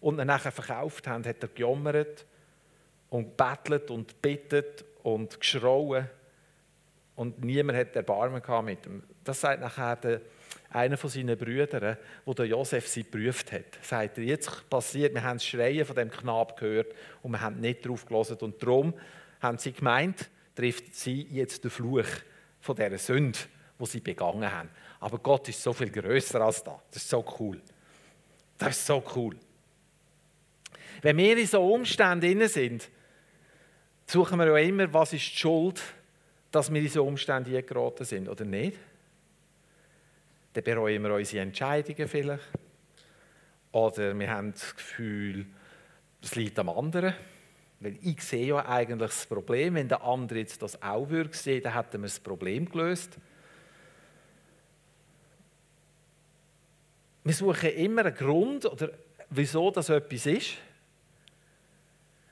und 0.00 0.18
ihn 0.18 0.26
nachher 0.26 0.52
verkauft 0.52 1.06
haben, 1.06 1.24
hat 1.24 1.42
er 1.42 1.48
gejammert 1.48 2.26
und 3.10 3.36
bettelt 3.36 3.90
und 3.90 4.20
bittet 4.20 4.84
und 5.02 5.38
geschrauen 5.38 6.08
und 7.14 7.44
niemand 7.44 7.78
hat 7.78 7.96
Erbarmen 7.96 8.42
mit 8.64 8.86
ihm. 8.86 9.02
Das 9.22 9.40
sagt 9.40 9.60
nachher 9.60 9.96
der, 9.96 10.20
einer 10.70 10.96
von 10.96 11.10
seinen 11.10 11.36
Brüdern, 11.36 11.96
wo 12.24 12.32
der 12.32 12.46
Josef 12.46 12.88
sie 12.88 13.02
geprüft 13.02 13.52
hat. 13.52 13.78
Sagt 13.82 14.18
er, 14.18 14.24
jetzt 14.24 14.68
passiert, 14.70 15.14
wir 15.14 15.22
haben 15.22 15.36
das 15.36 15.46
Schreien 15.46 15.84
von 15.84 15.96
dem 15.96 16.10
Knab 16.10 16.58
gehört 16.58 16.94
und 17.22 17.32
wir 17.32 17.40
haben 17.40 17.60
nicht 17.60 17.86
drauf 17.86 18.06
gelassen 18.06 18.38
und 18.40 18.62
darum 18.62 18.94
haben 19.40 19.58
sie 19.58 19.72
gemeint, 19.72 20.30
trifft 20.60 20.94
sie 20.94 21.22
jetzt 21.30 21.64
den 21.64 21.70
Fluch 21.70 22.06
von 22.60 22.76
dieser 22.76 22.98
Sünde, 22.98 23.38
die 23.78 23.86
sie 23.86 24.00
begangen 24.00 24.50
haben. 24.50 24.68
Aber 25.00 25.18
Gott 25.18 25.48
ist 25.48 25.62
so 25.62 25.72
viel 25.72 25.90
größer 25.90 26.38
als 26.42 26.62
das. 26.62 26.74
Das 26.90 27.02
ist 27.02 27.08
so 27.08 27.24
cool. 27.38 27.62
Das 28.58 28.76
ist 28.76 28.86
so 28.86 29.02
cool. 29.16 29.36
Wenn 31.00 31.16
wir 31.16 31.38
in 31.38 31.46
so 31.46 31.72
Umständen 31.72 32.46
sind, 32.46 32.90
suchen 34.06 34.38
wir 34.38 34.48
ja 34.48 34.56
immer, 34.58 34.92
was 34.92 35.14
ist 35.14 35.32
die 35.32 35.38
Schuld, 35.38 35.80
dass 36.50 36.70
wir 36.70 36.82
in 36.82 36.88
so 36.88 37.06
Umstände 37.06 37.62
geraten 37.62 38.04
sind, 38.04 38.28
oder 38.28 38.44
nicht? 38.44 38.76
Dann 40.52 40.64
bereuen 40.64 41.02
wir 41.02 41.14
unsere 41.14 41.42
Entscheidungen 41.42 42.06
vielleicht. 42.06 42.48
Oder 43.72 44.18
wir 44.18 44.30
haben 44.30 44.52
das 44.52 44.76
Gefühl, 44.76 45.46
es 46.20 46.34
liegt 46.34 46.58
am 46.58 46.68
anderen. 46.68 47.14
Weil 47.80 47.98
ich 48.02 48.20
sehe 48.22 48.46
ja 48.46 48.66
eigentlich 48.66 49.10
das 49.10 49.26
Problem. 49.26 49.74
Wenn 49.74 49.88
der 49.88 50.02
andere 50.04 50.38
jetzt 50.38 50.60
das 50.60 50.80
auch 50.82 51.08
würde 51.08 51.34
sehen, 51.34 51.62
dann 51.62 51.74
hätten 51.74 52.02
wir 52.02 52.08
das 52.08 52.20
Problem 52.20 52.70
gelöst. 52.70 53.18
Wir 57.24 57.34
suchen 57.34 57.70
immer 57.70 58.04
einen 58.04 58.14
Grund, 58.14 58.66
oder 58.66 58.90
wieso 59.30 59.70
das 59.70 59.88
etwas 59.88 60.26
ist. 60.26 60.56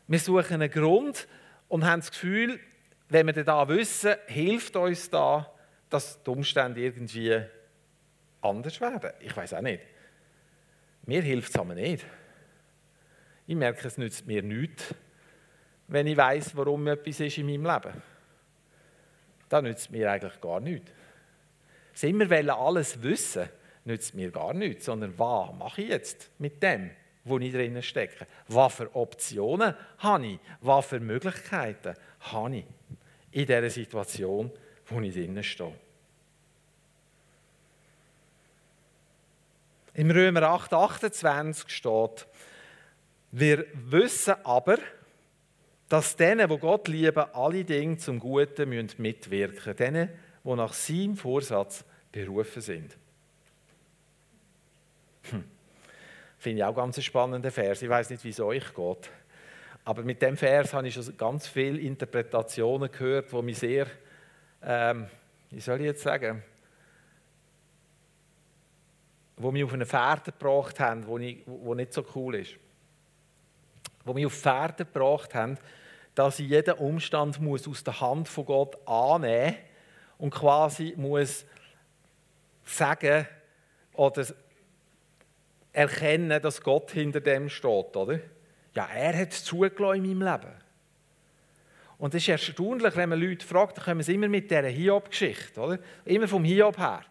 Wir 0.07 0.19
suchen 0.19 0.55
einen 0.55 0.71
Grund 0.71 1.27
und 1.69 1.85
haben 1.85 2.01
das 2.01 2.11
Gefühl, 2.11 2.61
wenn 3.09 3.27
wir 3.27 3.45
da 3.45 3.67
wissen, 3.69 4.17
hilft 4.27 4.77
uns 4.77 5.09
da, 5.09 5.51
dass 5.89 6.23
die 6.23 6.31
Umstände 6.31 6.81
irgendwie 6.81 7.43
anders 8.43 8.81
werden. 8.81 9.13
Ich 9.21 9.35
weiß 9.35 9.55
auch 9.55 9.63
nicht. 9.63 9.83
Mir 11.07 11.23
hilft 11.23 11.51
es 11.51 11.59
aber 11.59 11.75
nicht. 11.75 12.05
Ich 13.47 13.57
merke, 13.57 13.87
es 13.87 13.97
nützt 13.97 14.27
mir 14.27 14.43
nichts 14.43 14.95
wenn 15.89 16.07
ich 16.07 16.17
weiß, 16.17 16.55
warum 16.57 16.87
etwas 16.87 17.21
ist 17.21 17.39
in 17.39 17.47
meinem 17.47 17.65
Leben. 17.65 18.03
Das 19.49 19.63
nützt 19.63 19.91
mir 19.91 20.11
eigentlich 20.11 20.41
gar 20.41 20.61
nichts. 20.61 20.91
Das 21.93 22.03
immer 22.05 22.31
alles 22.57 23.03
wissen, 23.03 23.49
nützt 23.85 24.15
mir 24.15 24.31
gar 24.31 24.53
nichts, 24.53 24.85
sondern 24.85 25.19
was 25.19 25.53
mache 25.55 25.83
ich 25.83 25.89
jetzt 25.89 26.31
mit 26.39 26.63
dem, 26.63 26.91
wo 27.25 27.39
ich 27.39 27.53
drinnen 27.53 27.83
stecke? 27.83 28.27
Was 28.49 28.75
für 28.75 28.95
Optionen 28.95 29.75
habe 29.99 30.27
ich? 30.27 30.39
Was 30.61 30.87
für 30.87 31.01
Möglichkeiten 31.01 31.95
habe 32.21 32.57
ich 32.57 32.65
in 33.33 33.47
dieser 33.47 33.71
Situation, 33.71 34.51
wo 34.87 35.01
ich 35.01 35.15
drinnen 35.15 35.43
stehe? 35.43 35.75
Im 39.95 40.11
Römer 40.11 40.43
8, 40.43 40.73
28 40.73 41.69
steht, 41.71 42.27
wir 43.33 43.67
wissen 43.73 44.37
aber, 44.45 44.79
dass 45.89 46.17
denen, 46.17 46.51
wo 46.51 46.59
Gott 46.59 46.89
lieben, 46.89 47.25
alle 47.33 47.65
Dinge 47.65 47.97
zum 47.97 48.19
Guten 48.19 48.69
mitwirken 48.99 49.57
müssen. 49.57 49.77
Denen, 49.77 50.09
die 50.45 50.55
nach 50.55 50.73
seinem 50.73 51.17
Vorsatz 51.17 51.85
berufen 52.13 52.63
sind. 52.63 52.97
Hm. 55.31 55.45
Finde 56.39 56.59
ich 56.59 56.65
auch 56.65 56.75
ganz 56.75 56.97
einen 56.97 57.03
spannenden 57.03 57.51
Vers. 57.51 57.83
Ich 57.83 57.89
weiß 57.89 58.11
nicht, 58.11 58.23
wie 58.25 58.31
es 58.31 58.41
euch 58.41 58.75
geht. 58.75 59.11
Aber 59.85 60.03
mit 60.03 60.21
dem 60.21 60.37
Vers 60.37 60.75
habe 60.75 60.89
ich 60.89 60.95
schon 60.95 61.17
ganz 61.17 61.47
viele 61.47 61.81
Interpretationen 61.81 62.93
gehört, 62.93 63.33
die 63.33 63.43
mich 63.43 63.59
sehr, 63.59 63.87
ähm, 64.63 65.07
wie 65.51 65.61
soll 65.61 65.81
ich 65.81 65.87
jetzt 65.87 66.03
sagen, 66.03 66.43
die 69.39 69.51
mich 69.51 69.65
auf 69.65 69.73
eine 69.73 69.87
Fährte 69.87 70.33
gebracht 70.33 70.79
haben, 70.81 71.07
die 71.19 71.43
nicht 71.75 71.93
so 71.95 72.05
cool 72.15 72.35
ist 72.35 72.59
die 74.09 74.15
mich 74.15 74.27
auf 74.27 74.35
Pferde 74.35 74.85
gebracht 74.85 75.35
haben, 75.35 75.59
dass 76.15 76.41
ich 76.41 76.49
jeden 76.49 76.75
Umstand 76.75 77.41
muss 77.41 77.69
aus 77.69 77.85
der 77.85 78.01
Hand 78.01 78.29
von 78.29 78.45
Gott 78.45 78.77
annehmen 78.89 79.57
und 80.19 80.35
quasi 80.35 80.95
muss 80.97 81.45
sagen 82.65 83.27
oder 83.95 84.27
erkennen, 85.73 86.43
dass 86.43 86.61
Gott 86.61 86.91
hinter 86.91 87.21
dem 87.21 87.49
steht, 87.49 87.97
oder? 87.97 88.19
Ja, 88.75 88.89
er 88.95 89.17
hat 89.17 89.33
es 89.33 89.45
zugelassen 89.45 90.05
in 90.05 90.19
meinem 90.19 90.33
Leben. 90.33 90.55
Und 91.99 92.15
es 92.15 92.23
ist 92.23 92.29
erstaunlich, 92.29 92.95
wenn 92.97 93.09
man 93.09 93.21
Leute 93.21 93.45
fragt, 93.45 93.79
dann 93.79 93.85
kommen 93.85 94.03
sie 94.03 94.15
immer 94.15 94.29
mit 94.29 94.51
dieser 94.51 94.69
Hiob-Geschichte, 94.69 95.61
oder? 95.61 95.79
Immer 96.05 96.29
vom 96.29 96.45
Hiob 96.45 96.79
her. 96.79 97.03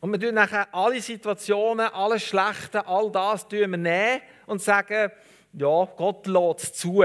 Und 0.00 0.12
wir 0.12 0.20
tun 0.20 0.34
nachher 0.34 0.72
alle 0.72 1.00
Situationen, 1.00 1.88
alles 1.88 2.22
Schlechte, 2.22 2.86
all 2.86 3.10
das 3.10 3.48
nehmen 3.50 4.20
und 4.46 4.62
sagen, 4.62 5.10
ja, 5.52 5.84
Gott 5.96 6.26
lässt 6.26 6.78
zu. 6.78 7.04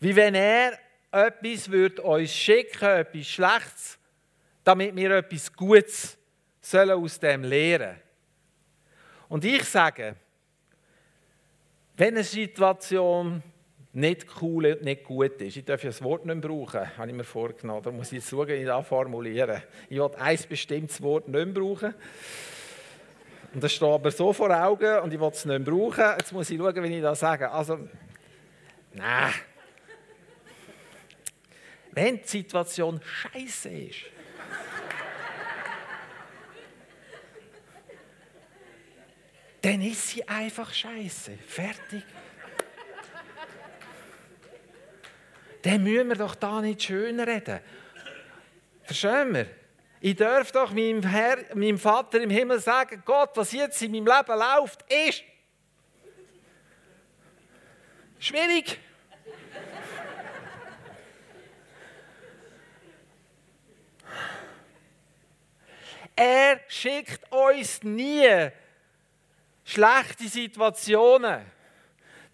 Wie 0.00 0.16
wenn 0.16 0.34
er 0.34 0.78
etwas 1.12 1.70
würde 1.70 2.02
uns 2.02 2.32
schicken, 2.32 2.88
etwas 2.88 3.26
Schlechtes, 3.26 3.98
damit 4.64 4.94
wir 4.94 5.10
etwas 5.10 5.52
Gutes 5.52 6.16
sollen 6.60 7.02
aus 7.02 7.18
dem 7.18 7.42
lernen. 7.42 7.96
Und 9.28 9.44
ich 9.44 9.64
sage, 9.64 10.16
wenn 11.96 12.14
eine 12.14 12.24
Situation 12.24 13.42
nicht 13.92 14.26
cool 14.40 14.66
und 14.66 14.82
nicht 14.82 15.04
gut 15.04 15.40
ist, 15.42 15.56
ich 15.56 15.64
darf 15.64 15.82
ja 15.82 15.90
das 15.90 16.02
Wort 16.02 16.24
nicht 16.24 16.36
mehr 16.36 16.48
brauchen, 16.48 16.96
habe 16.96 17.10
ich 17.10 17.14
mir 17.14 17.24
vorgenommen, 17.24 17.82
da 17.82 17.90
muss 17.90 18.08
ich 18.12 18.18
jetzt 18.18 18.30
schauen, 18.30 18.48
wie 18.48 18.54
ich 18.54 18.66
das 18.66 18.86
formuliere. 18.86 19.64
Ich 19.88 19.98
will 19.98 20.10
ein 20.16 20.38
bestimmtes 20.48 21.02
Wort 21.02 21.28
nicht 21.28 21.44
mehr 21.44 21.54
brauchen. 21.54 21.94
Und 23.52 23.64
das 23.64 23.72
steht 23.72 23.88
aber 23.88 24.10
so 24.10 24.32
vor 24.32 24.50
Augen 24.50 25.00
und 25.00 25.12
ich 25.12 25.18
will 25.18 25.28
es 25.28 25.44
nicht 25.44 25.58
mehr 25.58 25.58
brauchen. 25.58 26.04
Jetzt 26.18 26.32
muss 26.32 26.50
ich 26.50 26.58
schauen, 26.58 26.82
wie 26.82 26.96
ich 26.96 27.02
das 27.02 27.18
sage. 27.18 27.50
Also, 27.50 27.88
nein. 28.92 29.32
Wenn 31.92 32.18
die 32.18 32.28
Situation 32.28 33.00
scheiße 33.02 33.68
ist, 33.68 34.04
dann 39.62 39.82
ist 39.82 40.08
sie 40.08 40.26
einfach 40.26 40.72
scheiße. 40.72 41.32
Fertig. 41.46 42.04
dann 45.62 45.82
müssen 45.82 46.08
wir 46.08 46.16
doch 46.16 46.36
da 46.36 46.60
nicht 46.60 46.82
schön 46.84 47.20
reden. 47.20 47.60
Verstehen 48.84 49.34
wir? 49.34 49.59
Ich 50.02 50.16
darf 50.16 50.50
doch 50.50 50.72
meinem, 50.72 51.02
Herr, 51.02 51.36
meinem 51.54 51.78
Vater 51.78 52.22
im 52.22 52.30
Himmel 52.30 52.58
sagen, 52.58 53.02
Gott, 53.04 53.32
was 53.34 53.52
jetzt 53.52 53.82
in 53.82 53.92
meinem 53.92 54.06
Leben 54.06 54.38
läuft, 54.38 54.82
ist 54.90 55.22
schwierig. 58.18 58.78
Er 66.16 66.60
schickt 66.66 67.30
uns 67.30 67.82
nie 67.82 68.48
schlechte 69.64 70.28
Situationen. 70.28 71.44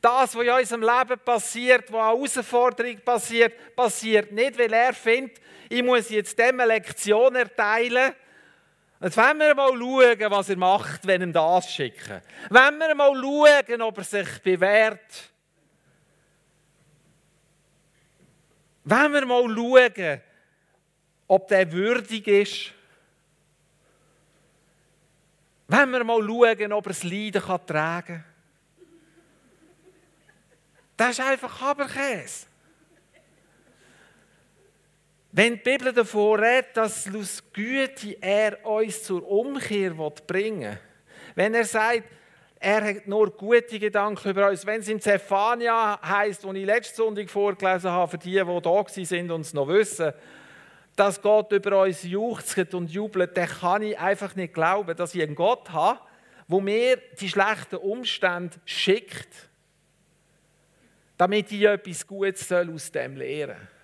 Das, 0.01 0.37
was 0.37 0.45
in 0.45 0.51
unserem 0.51 0.83
Leben 0.83 1.19
passiert, 1.25 1.93
was 1.93 2.01
an 2.01 2.17
Herausforderung 2.17 3.01
passiert, 3.01 3.75
passiert 3.75 4.31
nicht, 4.31 4.57
weil 4.57 4.73
er 4.73 4.95
findet, 4.95 5.41
ich 5.69 5.83
muss 5.83 6.11
jetzt 6.11 6.39
dem 6.39 6.61
eine 6.61 6.73
Lektion 6.75 7.35
erteilen. 7.35 8.15
Jetzt 9.01 9.17
wollen 9.17 9.39
wir 9.39 9.55
mal 9.55 9.73
schauen, 9.73 10.31
was 10.31 10.49
er 10.49 10.57
macht, 10.57 11.07
wenn 11.07 11.23
ihm 11.23 11.33
das 11.33 11.71
schicken. 11.71 12.23
Wenn 12.49 12.79
wir 12.79 12.95
mal 12.95 13.15
schauen, 13.15 13.83
ob 13.83 13.99
er 13.99 14.05
sich 14.05 14.43
bewährt. 14.43 15.31
Wenn 18.85 19.13
wir 19.13 19.27
mal 19.27 19.43
schauen, 19.43 20.21
ob 21.29 21.49
der 21.49 21.71
würdig 21.73 22.27
ist. 22.27 22.73
Wenn 25.69 25.91
wir 25.91 26.05
mal 26.05 26.23
schauen, 26.23 26.73
ob 26.73 26.87
er 26.87 26.93
das 26.93 27.03
Leiden 27.03 27.43
tragen 27.67 28.07
kann. 28.07 28.25
Das 30.97 31.11
ist 31.11 31.21
einfach 31.21 31.61
Haberkäse. 31.61 32.47
Wenn 35.37 35.57
die 35.57 35.71
Bibel 35.71 35.93
davon 35.93 36.41
redet, 36.41 36.75
dass 36.79 37.15
aus 37.15 37.43
Güte 37.53 38.17
er 38.23 38.65
uns 38.65 39.03
zur 39.03 39.23
Umkehr 39.31 39.93
bringen 40.27 40.71
will, 40.71 40.79
wenn 41.35 41.53
er 41.53 41.67
sagt, 41.67 42.05
er 42.59 42.83
hat 42.83 43.07
nur 43.07 43.31
gute 43.37 43.79
Gedanken 43.79 44.31
über 44.31 44.49
uns, 44.49 44.65
wenn 44.65 44.81
es 44.81 44.89
in 44.89 44.99
Zephania 44.99 46.01
heißt, 46.03 46.43
wo 46.43 46.55
ich 46.55 46.65
letzte 46.65 46.97
Sonntag 46.97 47.29
vorgelesen 47.29 47.91
habe, 47.91 48.13
für 48.13 48.17
die, 48.17 48.43
die 48.43 48.61
da 48.63 48.85
sind 48.89 49.31
und 49.31 49.43
es 49.43 49.53
noch 49.53 49.69
wissen, 49.69 50.15
dass 50.97 51.21
Gott 51.21 51.53
über 51.53 51.83
uns 51.83 52.03
juchzt 52.03 52.73
und 52.73 52.91
jubelt, 52.91 53.37
dann 53.37 53.47
kann 53.47 53.83
ich 53.83 53.99
einfach 53.99 54.35
nicht 54.37 54.55
glauben, 54.55 54.97
dass 54.97 55.15
ich 55.15 55.23
einen 55.23 55.35
Gott 55.35 55.69
habe, 55.69 56.01
wo 56.49 56.63
mir 56.63 56.97
die 57.21 57.29
schlechten 57.29 57.77
Umstände 57.77 58.57
schickt, 58.65 59.51
damit 61.19 61.53
ich 61.53 61.61
etwas 61.61 62.07
Gutes 62.07 62.51
aus 62.51 62.91
dem 62.91 63.17
lernen 63.17 63.57
soll. 63.59 63.76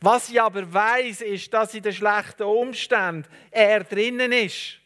Was 0.00 0.30
ich 0.30 0.40
aber 0.40 0.72
weiß, 0.72 1.20
ist, 1.22 1.52
dass 1.52 1.74
in 1.74 1.82
den 1.82 1.92
schlechten 1.92 2.44
Umständen 2.44 3.28
er 3.50 3.84
drinnen 3.84 4.32
ist 4.32 4.78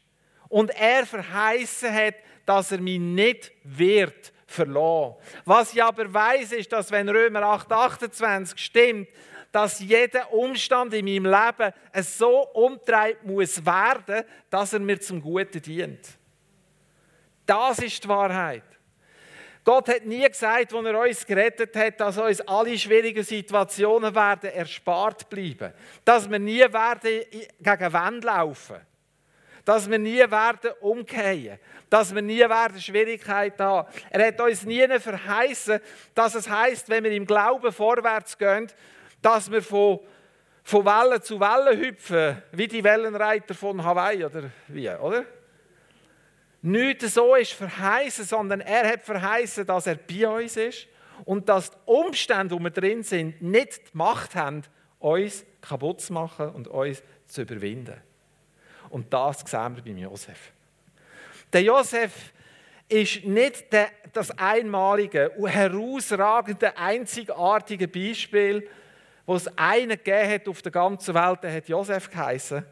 und 0.49 0.71
er 0.71 1.07
verheißen 1.07 1.93
hat, 1.93 2.15
dass 2.45 2.73
er 2.73 2.81
mich 2.81 2.99
nicht 2.99 3.53
wird 3.63 4.33
verlassen. 4.47 5.15
Was 5.45 5.73
ich 5.73 5.83
aber 5.83 6.13
weiß, 6.13 6.53
ist, 6.53 6.73
dass 6.73 6.91
wenn 6.91 7.09
Römer 7.09 7.43
8, 7.43 7.71
28 7.71 8.59
stimmt, 8.59 9.09
dass 9.53 9.79
jeder 9.79 10.33
Umstand 10.33 10.93
in 10.95 11.05
meinem 11.05 11.27
Leben 11.27 11.73
so 12.03 12.49
umtreibt 12.55 13.25
muss 13.25 13.65
werden, 13.65 14.25
dass 14.51 14.73
er 14.73 14.81
mir 14.81 15.01
zum 15.01 15.23
Guten 15.23 15.63
dient. 15.63 16.19
Das 17.47 17.79
ist 17.79 18.03
die 18.03 18.09
Wahrheit. 18.09 18.65
Gott 19.65 19.89
hat 19.89 20.05
nie 20.05 20.29
gesagt, 20.29 20.75
als 20.75 20.87
er 20.87 21.01
uns 21.01 21.27
gerettet 21.27 21.75
hat, 21.75 21.99
dass 21.99 22.19
uns 22.19 22.41
alle 22.43 22.79
schwierigen 22.79 23.25
Situationen 23.25 24.15
werden 24.15 24.51
erspart 24.51 25.29
bleiben. 25.31 25.73
Dass 26.05 26.31
wir 26.31 26.39
nie 26.39 26.61
werden 26.61 27.25
gegen 27.59 27.93
Wände 27.93 28.27
laufen. 28.27 28.77
Dass 29.65 29.91
wir 29.91 29.99
nie 29.99 30.19
werden 30.19 30.73
umkehren. 30.83 31.59
Dass 31.89 32.15
wir 32.15 32.21
nie 32.21 32.41
werden 32.41 32.79
Schwierigkeiten 32.79 33.63
haben. 33.63 33.89
Er 34.11 34.27
hat 34.27 34.41
uns 34.43 34.65
nie 34.65 34.87
verheißen, 34.87 35.81
dass 36.15 36.35
es 36.35 36.49
heißt, 36.49 36.91
wenn 36.91 37.05
wir 37.05 37.13
im 37.13 37.25
Glauben 37.25 37.73
vorwärts 37.73 38.37
gehen, 38.37 38.71
dass 39.23 39.51
wir 39.51 39.63
von, 39.63 40.01
von 40.63 40.85
Welle 40.85 41.23
zu 41.23 41.41
Welle 41.41 41.79
hüpfen, 41.79 42.43
wie 42.53 42.69
die 42.69 42.85
Wellenreiter 42.85 43.55
von 43.55 43.83
Hawaii 43.83 44.27
oder 44.27 44.51
wie, 44.69 44.91
oder? 44.91 45.25
Nicht 46.65 47.03
so 47.03 47.35
ist 47.35 47.53
verheißen, 47.53 48.25
sondern 48.25 48.63
er 48.63 48.89
hat 48.89 49.03
verheißen, 49.03 49.67
dass 49.67 49.87
er 49.87 49.97
bei 49.97 50.27
uns 50.27 50.57
ist 50.57 50.87
und 51.27 51.47
dass 51.49 51.71
die 51.71 51.77
Umstände, 51.85 52.55
wo 52.55 52.59
wir 52.59 52.71
drin 52.71 53.03
sind, 53.03 53.41
nicht 53.43 53.93
die 53.93 53.97
Macht 53.97 54.35
haben, 54.35 54.63
uns 54.99 55.45
kaputt 55.61 56.01
zu 56.01 56.15
machen 56.15 56.49
und 56.49 56.67
uns 56.69 57.03
zu 57.27 57.43
überwinden. 57.43 58.01
Und 58.89 59.13
das 59.13 59.41
sehen 59.41 59.77
wir 59.77 59.85
beim 59.85 59.99
Josef. 59.99 60.53
Der 61.53 61.63
Josef 61.63 62.33
ist 62.89 63.25
nicht 63.25 63.71
der, 63.71 63.89
das 64.15 64.31
einmalige, 64.39 65.33
herausragende, 65.45 66.79
einzigartige 66.79 67.89
Beispiel, 67.89 68.67
wo 69.27 69.35
es 69.35 69.49
einen 69.59 69.91
gegeben 69.91 70.31
hat 70.31 70.49
auf 70.49 70.63
der 70.63 70.73
ganzen 70.73 71.15
Welt, 71.15 71.43
der 71.43 71.53
hat 71.53 71.69
Josef 71.69 72.11
geheißen, 72.11 72.65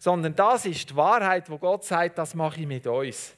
sondern 0.00 0.34
das 0.34 0.64
ist 0.64 0.90
die 0.90 0.96
Wahrheit, 0.96 1.50
wo 1.50 1.58
Gott 1.58 1.84
sagt, 1.84 2.16
das 2.16 2.34
mache 2.34 2.62
ich 2.62 2.66
mit 2.66 2.86
uns. 2.86 3.34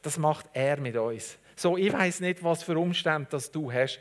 Das 0.00 0.16
macht 0.16 0.46
er 0.54 0.80
mit 0.80 0.96
uns. 0.96 1.36
So, 1.54 1.76
ich 1.76 1.92
weiß 1.92 2.20
nicht, 2.20 2.42
was 2.42 2.62
für 2.62 2.76
Umstände 2.78 3.28
das 3.30 3.50
du 3.50 3.70
hast, 3.70 4.00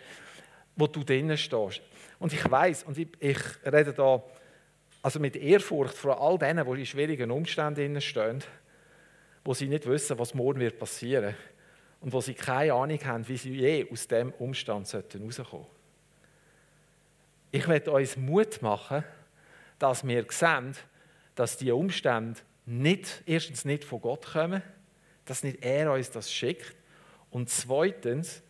wo 0.77 0.87
du 0.87 1.03
drinnen 1.03 1.37
stehst. 1.37 1.81
Und 2.17 2.31
ich 2.31 2.49
weiß, 2.49 2.83
und 2.83 2.97
ich, 2.97 3.09
ich, 3.19 3.37
rede 3.65 3.91
da 3.91 4.23
also 5.01 5.19
mit 5.19 5.35
Ehrfurcht 5.35 5.93
vor 5.93 6.21
all 6.21 6.37
denen, 6.37 6.65
die 6.65 6.79
in 6.79 6.85
schwierigen 6.85 7.31
Umständen 7.31 7.99
stehen, 7.99 8.41
wo 9.43 9.53
sie 9.53 9.67
nicht 9.67 9.85
wissen, 9.85 10.17
was 10.17 10.33
morgen 10.33 10.61
wird 10.61 10.79
passieren 10.79 11.35
und 11.99 12.13
wo 12.13 12.21
sie 12.21 12.33
keine 12.33 12.73
Ahnung 12.73 12.99
haben, 13.03 13.27
wie 13.27 13.37
sie 13.37 13.55
je 13.55 13.85
aus 13.91 14.07
dem 14.07 14.31
Umstand 14.39 14.85
rauskommen 14.85 15.31
sollten. 15.31 15.65
Ich 17.51 17.67
werde 17.67 17.91
uns 17.91 18.15
Mut 18.15 18.61
machen, 18.61 19.03
dass 19.79 20.07
wir 20.07 20.25
sehen, 20.29 20.75
dass 21.39 21.55
die 21.55 21.71
Umstände 21.71 22.37
nicht, 22.65 23.23
erstens 23.25 23.63
nicht 23.63 23.85
von 23.85 24.01
Gott 24.01 24.25
kommen, 24.25 24.61
dass 25.23 25.41
nicht 25.41 25.63
er 25.63 25.93
uns 25.93 26.11
das 26.11 26.29
schickt 26.29 26.75
und 27.31 27.49
zweitens, 27.49 28.43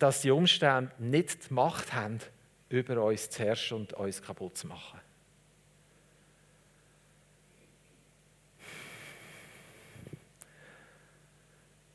dass 0.00 0.20
die 0.20 0.32
Umstände 0.32 0.90
nicht 0.98 1.48
die 1.48 1.54
Macht 1.54 1.92
haben, 1.92 2.18
über 2.68 3.00
uns 3.04 3.30
zu 3.30 3.44
herrschen 3.44 3.76
und 3.76 3.92
uns 3.92 4.20
kaputt 4.20 4.58
zu 4.58 4.66
machen. 4.66 4.98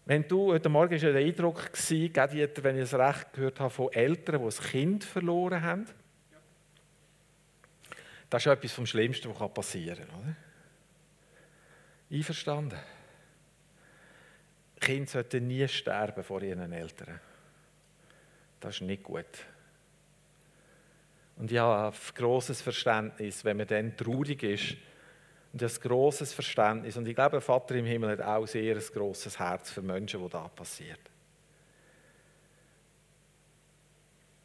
Wenn 0.06 0.26
du, 0.30 0.54
heute 0.54 0.70
Morgen 0.70 0.94
war 0.94 1.12
der 1.12 1.26
Eindruck, 1.26 1.72
wenn 1.90 2.76
ich 2.78 2.84
es 2.84 2.94
recht 2.94 3.34
gehört 3.34 3.60
habe, 3.60 3.70
von 3.70 3.92
Eltern, 3.92 4.40
die 4.40 4.46
ein 4.46 4.64
Kind 4.72 5.04
verloren 5.04 5.62
haben. 5.62 5.86
Das 8.30 8.46
ist 8.46 8.52
etwas 8.52 8.74
vom 8.74 8.86
Schlimmsten, 8.86 9.30
was 9.38 9.54
passieren 9.54 10.08
kann. 10.08 10.20
Oder? 10.20 10.36
Einverstanden? 12.12 12.80
Kinder 14.80 15.10
sollten 15.10 15.48
nie 15.48 15.68
sterben 15.68 16.24
vor 16.24 16.42
ihren 16.42 16.72
Eltern. 16.72 17.20
Das 18.60 18.76
ist 18.76 18.82
nicht 18.82 19.04
gut. 19.04 19.26
Und 21.38 21.52
ich 21.52 21.58
habe 21.58 21.96
ein 21.96 22.16
grosses 22.16 22.62
Verständnis, 22.62 23.44
wenn 23.44 23.58
man 23.58 23.68
dann 23.68 23.98
traurig 23.98 24.42
ist. 24.44 24.78
Und 25.52 25.64
ein 25.64 25.70
grosses 25.82 26.34
Verständnis. 26.34 26.98
Und 26.98 27.08
ich 27.08 27.16
glaube, 27.16 27.32
der 27.32 27.42
Vater 27.42 27.76
im 27.76 27.86
Himmel 27.86 28.12
hat 28.12 28.22
auch 28.22 28.46
sehr 28.46 28.76
ein 28.76 28.84
grosses 28.94 29.40
Herz 29.40 29.72
für 29.72 29.82
Menschen, 29.82 30.20
wo 30.20 30.28
da 30.28 30.48
passiert. 30.48 31.00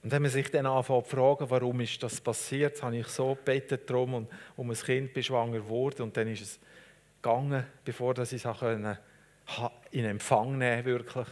Und 0.02 0.12
wenn 0.12 0.22
man 0.22 0.30
sich 0.30 0.50
dann 0.50 0.66
anfängt 0.66 1.06
zu 1.06 1.16
fragen, 1.16 1.50
warum 1.50 1.80
ist 1.80 2.02
das 2.02 2.20
passiert, 2.20 2.82
habe 2.82 2.96
ich 2.96 3.06
so 3.08 3.34
gebetet 3.34 3.88
darum 3.88 4.14
und 4.14 4.28
um 4.56 4.70
ein 4.70 4.76
Kind 4.76 5.12
bin 5.12 5.22
schwanger 5.22 5.66
wurde 5.68 6.02
und 6.02 6.16
dann 6.16 6.28
ist 6.28 6.42
es 6.42 6.60
gegangen, 7.20 7.64
bevor 7.84 8.16
ich 8.18 8.32
es 8.32 8.58
können 8.58 8.96
in 9.90 10.04
Empfang 10.04 10.56
nehmen 10.56 10.84
wirklich, 10.84 11.26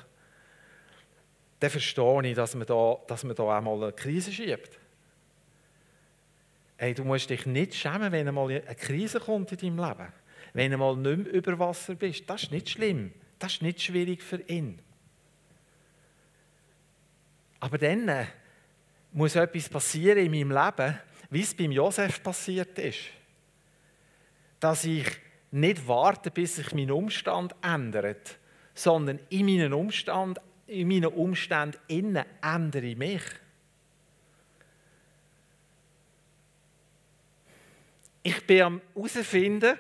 dann 1.61 1.71
verstehe 1.71 2.27
ich, 2.27 2.35
dass 2.35 2.55
man 2.55 2.67
da, 2.67 2.99
dass 3.07 3.25
man 3.25 3.35
da 3.35 3.57
einmal 3.57 3.83
eine 3.83 3.93
Krise 3.93 4.33
schiebt. 4.33 4.79
Hey, 6.77 6.95
du 6.95 7.05
musst 7.05 7.31
dich 7.31 7.47
nicht 7.47 7.75
schämen, 7.75 8.13
wenn 8.13 8.29
einmal 8.29 8.51
eine 8.51 8.75
Krise 8.77 9.19
kommt 9.19 9.51
in 9.53 9.59
deinem 9.59 9.89
Leben. 9.89 10.13
Wenn 10.53 10.73
einmal 10.73 10.97
nicht 10.97 11.25
mehr 11.25 11.33
über 11.33 11.59
Wasser 11.59 11.97
bist. 11.97 12.31
Das 12.31 12.45
ist 12.45 12.53
nicht 12.53 12.71
schlimm. 12.71 13.13
Das 13.39 13.55
ist 13.55 13.63
nicht 13.63 13.83
schwierig 13.83 14.23
für 14.23 14.41
ihn. 14.43 14.79
Aber 17.59 17.79
dann 17.79 18.09
äh, 18.09 18.27
muss 19.19 19.35
etwas 19.35 19.69
passieren 19.69 20.19
in 20.19 20.31
meinem 20.31 20.53
Leben, 20.53 20.97
wie 21.31 21.43
es 21.43 21.53
beim 21.53 21.73
Josef 21.73 22.23
passiert 22.23 22.79
ist. 22.79 23.01
Dass 24.61 24.85
ich 24.85 25.09
nicht 25.51 25.89
warten, 25.89 26.31
bis 26.33 26.55
sich 26.55 26.73
mein 26.73 26.93
Umstand 26.93 27.53
ändert, 27.61 28.39
sondern 28.75 29.19
in 29.29 29.47
meinen 29.47 29.73
Umständen, 29.73 30.41
in 30.69 30.87
meinen 30.87 31.07
Umständen 31.07 31.79
innen 31.89 32.25
ändere 32.41 32.87
ich 32.87 32.97
mich. 32.97 33.23
Ich 38.23 38.47
bin 38.47 38.63
am 38.63 38.81
herausfinden, 38.95 39.79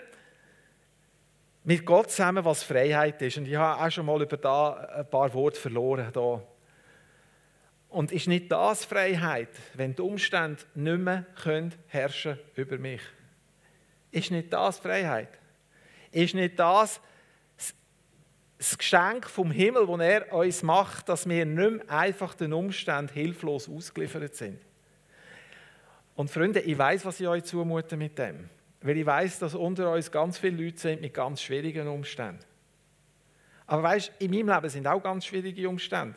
mit 1.62 1.86
Gott 1.86 2.10
zusammen, 2.10 2.44
was 2.44 2.64
Freiheit 2.64 3.22
ist. 3.22 3.36
Und 3.36 3.46
ich 3.46 3.54
habe 3.54 3.84
auch 3.84 3.90
schon 3.90 4.06
mal 4.06 4.20
über 4.20 4.36
da 4.36 4.72
ein 4.72 5.08
paar 5.08 5.32
Worte 5.32 5.60
verloren. 5.60 6.10
Da. 6.12 6.42
Und 7.88 8.12
ist 8.12 8.28
nicht 8.28 8.52
das 8.52 8.84
Freiheit, 8.84 9.48
wenn 9.74 9.94
die 9.94 10.02
Umstände 10.02 10.62
nicht 10.74 10.98
mehr 10.98 11.24
können 11.42 11.74
herrschen 11.86 12.38
über 12.54 12.78
mich? 12.78 13.00
Ist 14.10 14.30
nicht 14.30 14.52
das 14.52 14.78
Freiheit? 14.78 15.30
Ist 16.12 16.34
nicht 16.34 16.58
das 16.58 17.00
das 18.58 18.76
Geschenk 18.76 19.30
vom 19.30 19.52
Himmel, 19.52 19.86
das 19.86 20.00
er 20.00 20.32
uns 20.32 20.62
macht, 20.64 21.08
dass 21.08 21.28
wir 21.28 21.46
nicht 21.46 21.70
mehr 21.70 21.90
einfach 21.90 22.34
den 22.34 22.52
Umständen 22.52 23.12
hilflos 23.12 23.68
ausgeliefert 23.68 24.34
sind? 24.34 24.58
Und 26.16 26.30
Freunde, 26.30 26.60
ich 26.60 26.76
weiß, 26.76 27.04
was 27.04 27.20
ich 27.20 27.28
euch 27.28 27.44
zumute 27.44 27.96
mit 27.96 28.18
dem. 28.18 28.50
Weil 28.80 28.96
ich 28.96 29.06
weiß, 29.06 29.38
dass 29.38 29.54
unter 29.54 29.92
uns 29.92 30.10
ganz 30.10 30.38
viele 30.38 30.64
Leute 30.64 30.78
sind 30.78 31.00
mit 31.00 31.14
ganz 31.14 31.40
schwierigen 31.40 31.86
Umständen. 31.86 32.44
Aber 33.66 33.82
weißt, 33.84 34.12
in 34.18 34.30
meinem 34.32 34.48
Leben 34.48 34.68
sind 34.68 34.86
auch 34.88 35.00
ganz 35.00 35.26
schwierige 35.26 35.68
Umstände. 35.68 36.16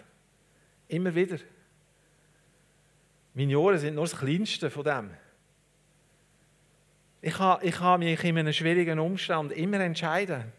Immer 0.88 1.14
wieder. 1.14 1.38
Meine 3.34 3.58
Ohren 3.58 3.78
sind 3.78 3.96
nur 3.96 4.04
das 4.04 4.18
Kleinste 4.18 4.70
von 4.70 4.84
dem. 4.84 5.12
Ich 7.22 7.34
kann, 7.36 7.60
ich 7.62 7.76
kann 7.76 8.00
mich 8.00 8.24
in 8.24 8.38
einem 8.38 8.52
schwierigen 8.52 9.00
Umstand 9.00 9.52
immer 9.52 9.80
entscheiden. 9.80 10.52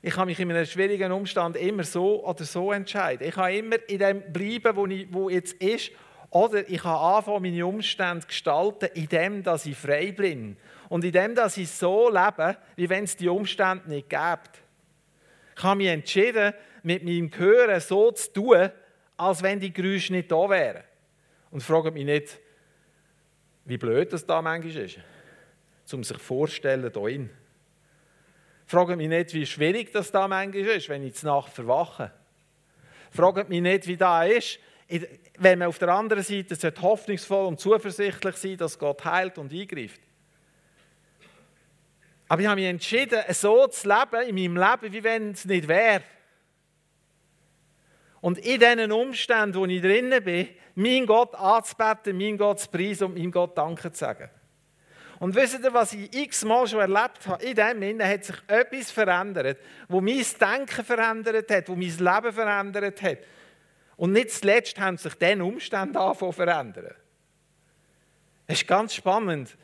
Ich 0.00 0.14
kann 0.14 0.26
mich 0.26 0.38
in 0.38 0.50
einem 0.50 0.64
schwierigen 0.64 1.10
Umstand 1.10 1.56
immer 1.56 1.82
so 1.82 2.24
oder 2.24 2.44
so 2.44 2.72
entscheiden. 2.72 3.26
Ich 3.26 3.34
kann 3.34 3.52
immer 3.52 3.76
in 3.88 3.98
dem 3.98 4.32
bleiben, 4.32 4.76
wo, 4.76 4.86
ich, 4.86 5.12
wo 5.12 5.28
jetzt 5.28 5.54
ist 5.54 5.90
oder 6.30 6.68
ich 6.68 6.82
kann 6.82 6.94
anfangen, 6.94 7.42
meine 7.42 7.66
Umstände 7.66 8.20
zu 8.20 8.28
gestalten, 8.28 8.88
indem 8.94 9.42
dass 9.42 9.66
ich 9.66 9.76
frei 9.76 10.12
bin. 10.12 10.56
Und 10.88 11.04
indem 11.04 11.34
dass 11.34 11.56
ich 11.56 11.68
so 11.68 12.08
lebe, 12.08 12.56
wie 12.76 12.88
wenn 12.88 13.04
es 13.04 13.16
die 13.16 13.28
Umstände 13.28 13.88
nicht 13.88 14.08
gibt. 14.08 14.62
Ich 15.56 15.62
habe 15.64 15.76
mich 15.76 15.88
entschieden, 15.88 16.54
mit 16.82 17.02
meinem 17.02 17.30
Gehören 17.30 17.80
so 17.80 18.12
zu 18.12 18.32
tun, 18.32 18.70
als 19.16 19.42
wenn 19.42 19.58
die 19.58 19.72
Geräusche 19.72 20.12
nicht 20.12 20.30
da 20.30 20.48
wären. 20.48 20.84
Und 21.50 21.62
frage 21.62 21.90
mich 21.90 22.04
nicht, 22.04 22.38
wie 23.64 23.78
blöd 23.78 24.12
das 24.12 24.26
da 24.26 24.40
manchmal 24.42 24.84
ist, 24.84 24.98
um 25.92 26.04
sich 26.04 26.18
vorzustellen, 26.18 26.90
hier 26.92 27.08
in. 27.08 27.30
Frage 28.66 28.96
mich 28.96 29.08
nicht, 29.08 29.32
wie 29.32 29.46
schwierig 29.46 29.92
das 29.92 30.10
da 30.10 30.28
manchmal 30.28 30.76
ist, 30.76 30.88
wenn 30.88 31.02
ich 31.02 31.22
Nacht 31.22 31.52
verwache. 31.52 32.12
Frage 33.10 33.44
mich 33.44 33.62
nicht, 33.62 33.86
wie 33.86 33.96
das 33.96 34.30
ist, 34.30 34.58
wenn 35.38 35.58
man 35.58 35.68
auf 35.68 35.78
der 35.78 35.88
anderen 35.88 36.22
Seite 36.22 36.72
hoffnungsvoll 36.80 37.46
und 37.46 37.60
zuversichtlich 37.60 38.36
sein 38.36 38.56
dass 38.56 38.78
Gott 38.78 39.04
heilt 39.04 39.38
und 39.38 39.52
eingreift. 39.52 40.00
Aber 42.28 42.42
ich 42.42 42.46
habe 42.46 42.60
mich 42.60 42.68
entschieden, 42.68 43.22
so 43.30 43.66
zu 43.68 43.88
leben 43.88 44.28
in 44.28 44.34
meinem 44.52 44.56
Leben, 44.56 44.92
wie 44.92 45.04
wenn 45.04 45.30
es 45.30 45.44
nicht 45.46 45.66
wäre. 45.66 46.02
Und 48.20 48.38
in 48.38 48.60
diesen 48.60 48.92
Umständen, 48.92 49.54
wo 49.54 49.64
ich 49.64 49.80
drinnen 49.80 50.22
bin, 50.22 50.48
meinen 50.78 51.06
Gott 51.06 51.34
anzubeten, 51.34 52.16
meinen 52.16 52.38
Gott 52.38 52.60
zu 52.60 52.68
preisen 52.68 53.04
und 53.04 53.14
meinem 53.14 53.32
Gott 53.32 53.58
Danke 53.58 53.90
zu 53.90 53.98
sagen. 53.98 54.30
Und 55.18 55.34
wisst 55.34 55.58
ihr, 55.60 55.74
was 55.74 55.92
ich 55.92 56.14
x-mal 56.14 56.68
schon 56.68 56.78
erlebt 56.78 57.26
habe? 57.26 57.42
In 57.42 57.56
dem 57.56 57.80
Sinne 57.80 58.08
hat 58.08 58.24
sich 58.24 58.36
etwas 58.46 58.92
verändert, 58.92 59.58
wo 59.88 60.00
mein 60.00 60.24
Denken 60.40 60.84
verändert 60.84 61.50
hat, 61.50 61.68
wo 61.68 61.74
mein 61.74 61.88
Leben 61.88 62.32
verändert 62.32 63.02
hat. 63.02 63.18
Und 63.96 64.12
nicht 64.12 64.30
zuletzt 64.30 64.78
haben 64.78 64.96
sich 64.96 65.14
diese 65.14 65.42
Umstände 65.42 65.98
angefangen 65.98 66.32
verändern. 66.32 66.94
Es 68.46 68.60
ist 68.60 68.68
ganz 68.68 68.94
spannend. 68.94 69.56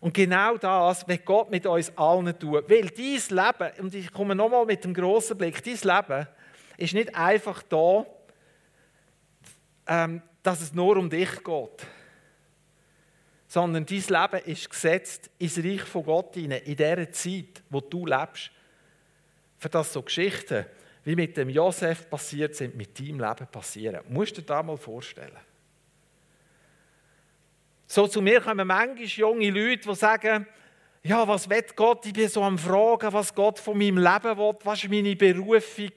Und 0.00 0.12
genau 0.12 0.56
das 0.56 1.06
wird 1.06 1.24
Gott 1.24 1.50
mit 1.52 1.64
uns 1.66 1.96
allen 1.96 2.36
tun. 2.36 2.62
Weil 2.66 2.88
dein 2.88 2.96
Leben, 2.96 3.80
und 3.80 3.94
ich 3.94 4.12
komme 4.12 4.34
nochmal 4.34 4.66
mit 4.66 4.82
dem 4.82 4.92
grossen 4.92 5.38
Blick, 5.38 5.62
dein 5.62 5.78
Leben 5.80 6.26
ist 6.76 6.94
nicht 6.94 7.14
einfach 7.14 7.62
da, 7.62 8.04
ähm, 9.86 10.20
dass 10.46 10.60
es 10.60 10.72
nur 10.72 10.96
um 10.96 11.10
dich 11.10 11.42
geht. 11.42 11.86
Sondern 13.48 13.84
dein 13.84 13.98
Leben 13.98 14.44
ist 14.46 14.70
gesetzt 14.70 15.28
ins 15.38 15.58
Reich 15.58 15.82
von 15.82 16.04
Gott 16.04 16.34
hinein, 16.34 16.62
in 16.64 16.76
dieser 16.76 17.10
Zeit, 17.10 17.64
wo 17.68 17.80
du 17.80 18.06
lebst. 18.06 18.52
Für 19.58 19.68
das 19.68 19.92
so 19.92 20.02
Geschichten 20.02 20.64
wie 21.02 21.16
mit 21.16 21.36
dem 21.36 21.48
Josef 21.48 22.08
passiert 22.08 22.54
sind, 22.54 22.76
mit 22.76 22.96
deinem 22.98 23.20
Leben 23.20 23.46
passieren. 23.50 24.02
Musst 24.08 24.36
du 24.36 24.40
dir 24.40 24.46
das 24.46 24.64
mal 24.64 24.76
vorstellen. 24.76 25.38
So 27.88 28.06
zu 28.06 28.22
mir 28.22 28.40
kommen 28.40 28.66
manchmal 28.66 29.04
junge 29.04 29.50
Leute, 29.50 29.88
die 29.88 29.94
sagen, 29.96 30.46
ja, 31.02 31.26
was 31.26 31.48
will 31.48 31.64
Gott? 31.74 32.06
Ich 32.06 32.12
bin 32.12 32.28
so 32.28 32.42
am 32.42 32.58
Fragen, 32.58 33.12
was 33.12 33.34
Gott 33.34 33.58
von 33.58 33.78
meinem 33.78 33.98
Leben 33.98 34.38
will, 34.38 34.56
was 34.62 34.82
ist 34.82 34.90
meine 34.90 35.16
Berufung? 35.16 35.92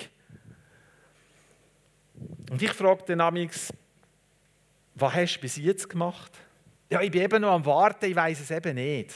Und 2.51 2.62
ich 2.62 2.73
frage 2.73 3.03
dann 3.07 3.21
amigs, 3.21 3.71
was 4.99 5.13
hast 5.13 5.38
du 5.38 5.41
bis 5.41 5.57
jetzt 5.57 5.89
gemacht? 5.89 6.31
Ja, 6.89 7.01
ich 7.01 7.12
bin 7.12 7.21
eben 7.21 7.41
noch 7.41 7.51
am 7.51 7.65
Warten, 7.65 8.05
ich 8.05 8.15
weiß 8.15 8.39
es 8.39 8.51
eben 8.51 8.75
nicht. 8.75 9.15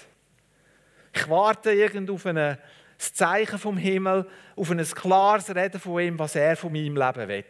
Ich 1.14 1.30
warte 1.30 1.72
irgend 1.72 2.10
auf 2.10 2.24
das 2.24 3.14
Zeichen 3.14 3.60
vom 3.60 3.78
Himmel, 3.78 4.28
auf 4.56 4.72
ein 4.72 4.84
klares 4.84 5.54
Reden 5.54 5.80
von 5.80 6.02
ihm, 6.02 6.20
was 6.20 6.36
er 6.36 6.56
von 6.56 6.72
meinem 6.72 6.96
Leben 6.96 7.28
will. 7.28 7.46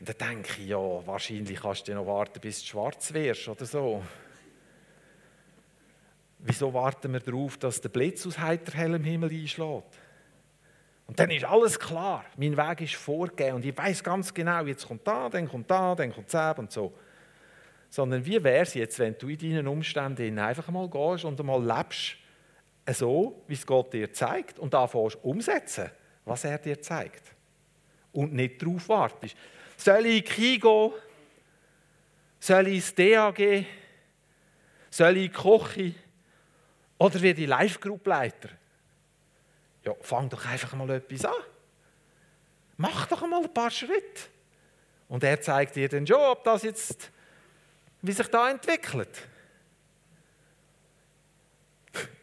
Und 0.00 0.08
dann 0.08 0.30
denke 0.30 0.60
ich, 0.60 0.68
ja, 0.68 0.78
wahrscheinlich 0.78 1.60
kannst 1.60 1.86
du 1.86 1.94
noch 1.94 2.06
warten, 2.06 2.40
bis 2.40 2.60
du 2.60 2.66
schwarz 2.66 3.12
wirst 3.12 3.48
oder 3.48 3.64
so. 3.64 4.02
Wieso 6.40 6.74
warten 6.74 7.12
wir 7.12 7.20
darauf, 7.20 7.56
dass 7.56 7.80
der 7.80 7.88
Blitz 7.88 8.26
aus 8.26 8.38
heiterhellem 8.38 9.04
Himmel 9.04 9.30
einschlägt? 9.30 9.96
Und 11.12 11.20
dann 11.20 11.30
ist 11.30 11.44
alles 11.44 11.78
klar. 11.78 12.24
Mein 12.38 12.56
Weg 12.56 12.80
ist 12.80 12.94
vorgegeben 12.94 13.56
und 13.56 13.66
ich 13.66 13.76
weiß 13.76 14.02
ganz 14.02 14.32
genau, 14.32 14.64
jetzt 14.64 14.88
kommt 14.88 15.06
da, 15.06 15.28
dann 15.28 15.46
kommt 15.46 15.70
da, 15.70 15.94
dann 15.94 16.10
kommt 16.10 16.32
das 16.32 16.58
und 16.58 16.72
so. 16.72 16.90
Sondern 17.90 18.24
wie 18.24 18.42
wäre 18.42 18.62
es 18.62 18.72
jetzt, 18.72 18.98
wenn 18.98 19.18
du 19.18 19.28
in 19.28 19.38
deinen 19.38 19.68
Umständen 19.68 20.38
einfach 20.38 20.68
mal 20.68 20.88
gehst 20.88 21.26
und 21.26 21.38
einmal 21.38 21.62
lebst 21.62 22.16
so, 22.94 23.44
wie 23.46 23.52
es 23.52 23.66
Gott 23.66 23.92
dir 23.92 24.10
zeigt 24.10 24.58
und 24.58 24.74
anfängst 24.74 25.18
umsetzen, 25.22 25.90
was 26.24 26.44
er 26.44 26.56
dir 26.56 26.80
zeigt. 26.80 27.34
Und 28.12 28.32
nicht 28.32 28.62
darauf 28.62 28.88
wartest. 28.88 29.36
Soll 29.76 30.06
ich 30.06 30.24
in 30.24 30.24
Kigo? 30.24 30.94
Soll 32.40 32.68
ich 32.68 32.76
ins 32.76 32.94
DAG? 32.94 33.66
Soll 34.88 35.16
ich 35.18 35.30
Küche? 35.30 35.92
Oder 36.96 37.20
werde 37.20 37.42
ich 37.42 37.48
Live-Group-Leiter? 37.48 38.61
Ja, 39.84 39.94
fang 40.00 40.28
doch 40.28 40.44
einfach 40.46 40.72
mal 40.74 40.88
etwas 40.90 41.24
an. 41.24 41.32
Mach 42.76 43.06
doch 43.06 43.26
mal 43.26 43.42
ein 43.42 43.52
paar 43.52 43.70
Schritte. 43.70 44.22
Und 45.08 45.24
er 45.24 45.40
zeigt 45.40 45.76
dir 45.76 45.88
dann 45.88 46.06
schon, 46.06 46.16
ob 46.16 46.42
das 46.44 46.62
jetzt, 46.62 47.10
wie 48.00 48.12
sich 48.12 48.26
da 48.28 48.50
entwickelt. 48.50 49.28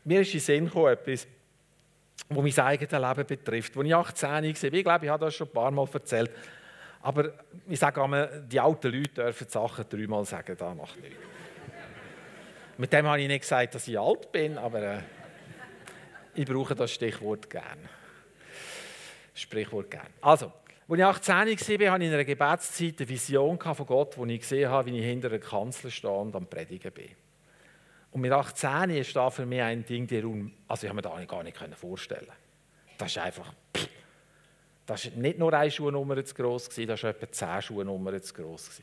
Mir 0.03 0.21
ist 0.21 0.33
in 0.33 0.39
Sinn 0.39 0.65
gekommen, 0.65 0.93
etwas, 0.93 1.27
was 2.29 2.43
mein 2.57 2.65
eigenes 2.65 2.91
Leben 2.91 3.27
betrifft. 3.27 3.77
Als 3.77 3.85
ich 3.85 3.95
18 3.95 4.29
war, 4.29 4.43
ich 4.43 4.83
glaube, 4.83 5.05
ich 5.05 5.11
habe 5.11 5.25
das 5.25 5.35
schon 5.35 5.47
ein 5.47 5.53
paar 5.53 5.71
Mal 5.71 5.87
erzählt, 5.91 6.31
aber 7.01 7.31
ich 7.67 7.79
sage 7.79 8.03
einmal, 8.03 8.43
die 8.47 8.59
alten 8.59 8.91
Leute 8.91 9.09
dürfen 9.09 9.47
die 9.47 9.51
Sachen 9.51 9.85
dreimal 9.87 10.25
sagen, 10.25 10.55
das 10.57 10.75
macht 10.75 11.01
nichts. 11.01 11.17
Mit 12.77 12.93
dem 12.93 13.07
habe 13.07 13.21
ich 13.21 13.27
nicht 13.27 13.41
gesagt, 13.41 13.75
dass 13.75 13.87
ich 13.87 13.99
alt 13.99 14.31
bin, 14.31 14.57
aber 14.57 14.81
äh, 14.81 14.99
ich 16.39 16.45
brauche 16.45 16.73
das 16.73 16.93
Stichwort 16.93 17.49
gerne. 17.49 17.89
Sprichwort 19.33 19.91
gerne. 19.91 20.09
Also, 20.21 20.53
als 20.87 20.97
ich 20.97 21.03
18 21.03 21.35
war, 21.35 21.91
hatte 21.91 22.03
ich 22.03 22.07
in 22.07 22.13
einer 22.13 22.23
Gebetszeit 22.23 22.95
eine 22.97 23.09
Vision 23.09 23.59
von 23.59 23.85
Gott, 23.85 24.17
wo 24.17 24.25
ich 24.25 24.39
gesehen 24.39 24.69
habe, 24.69 24.89
wie 24.89 24.99
ich 24.99 25.05
hinter 25.05 25.27
einer 25.27 25.39
Kanzel 25.39 25.91
stehe 25.91 26.13
und 26.13 26.33
am 26.33 26.47
Predigen 26.47 26.93
bin. 26.93 27.09
Und 28.11 28.21
mit 28.21 28.31
18 28.31 28.89
ist 28.91 29.13
da 29.17 29.29
für 29.29 29.45
mich 29.45 29.61
ein 29.61 29.85
Ding, 29.85 30.07
der 30.07 30.23
also 30.69 30.85
ich 30.85 30.89
habe 30.89 30.95
mir 30.95 31.01
das 31.01 31.27
gar 31.27 31.43
nicht 31.43 31.57
vorstellen 31.75 32.31
Das 32.97 33.11
ist 33.11 33.17
einfach, 33.17 33.53
das 34.85 35.05
ist 35.05 35.17
nicht 35.17 35.39
nur 35.39 35.53
eine 35.53 35.69
Schuhnummer 35.69 36.23
zu 36.23 36.33
gross 36.33 36.69
das 36.69 37.03
war 37.03 37.09
etwa 37.09 37.29
zehn 37.29 37.61
Schuhnummern 37.61 38.21
zu 38.23 38.33
gross. 38.33 38.81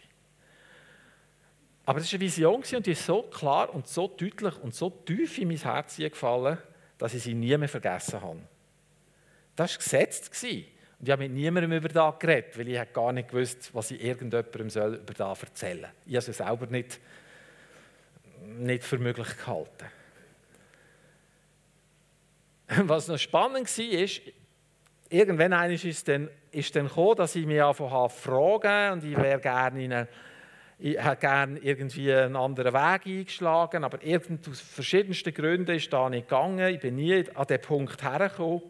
Aber 1.86 2.00
das 2.00 2.12
war 2.12 2.18
eine 2.18 2.26
Vision 2.26 2.62
und 2.74 2.86
die 2.86 2.92
ist 2.92 3.06
so 3.06 3.22
klar 3.22 3.74
und 3.74 3.88
so 3.88 4.08
deutlich 4.08 4.62
und 4.62 4.74
so 4.74 4.90
tief 4.90 5.38
in 5.38 5.48
mein 5.48 5.56
Herz 5.56 5.96
gefallen, 5.96 6.58
dass 6.98 7.14
ich 7.14 7.22
sie 7.22 7.34
nie 7.34 7.56
mehr 7.56 7.68
vergessen 7.68 8.20
habe. 8.20 8.40
Das 9.54 9.72
war 9.72 9.78
gesetzt. 9.78 10.30
Und 10.42 11.06
ich 11.06 11.10
habe 11.10 11.24
mit 11.24 11.32
niemandem 11.32 11.72
über 11.72 11.88
das 11.88 12.18
geredet, 12.18 12.58
weil 12.58 12.68
ich 12.68 12.92
gar 12.92 13.12
nicht 13.12 13.28
gewusst, 13.28 13.74
was 13.74 13.90
ich 13.90 14.02
irgendjemandem 14.02 14.94
über 14.94 15.14
das 15.14 15.42
erzählen 15.42 15.80
soll. 15.80 15.90
Ich 16.06 16.16
habe 16.16 16.30
es 16.30 16.36
selber 16.36 16.66
nicht 16.66 17.00
nicht 18.46 18.84
für 18.84 18.98
möglich 18.98 19.28
gehalten. 19.36 19.86
Was 22.88 23.08
noch 23.08 23.18
spannend 23.18 23.78
war, 23.78 23.84
ist, 23.84 24.20
irgendwann 25.08 25.70
ist 25.70 25.84
es 25.84 26.04
dann, 26.04 26.28
ist 26.50 26.74
dann 26.74 26.88
gekommen, 26.88 27.16
dass 27.16 27.36
ich 27.36 27.46
mich 27.46 27.62
anfangen 27.62 28.10
fragen 28.10 28.92
und 28.92 29.04
ich 29.04 29.16
wäre 29.16 29.40
gerne 29.40 29.84
in 29.84 29.92
eine, 29.92 30.08
ich 30.78 31.02
hätte 31.02 31.16
gerne 31.16 31.58
irgendwie 31.60 32.12
einen 32.12 32.36
anderen 32.36 32.74
Weg 32.74 33.06
eingeschlagen, 33.06 33.82
aber 33.82 34.02
irgend 34.02 34.46
aus 34.48 34.60
verschiedensten 34.60 35.32
Gründen 35.32 35.74
ist 35.74 35.90
da 35.92 36.10
nicht 36.10 36.28
gegangen. 36.28 36.74
Ich 36.74 36.80
bin 36.80 36.96
nie 36.96 37.24
an 37.34 37.46
den 37.46 37.60
Punkt 37.60 38.02
hergekommen. 38.02 38.62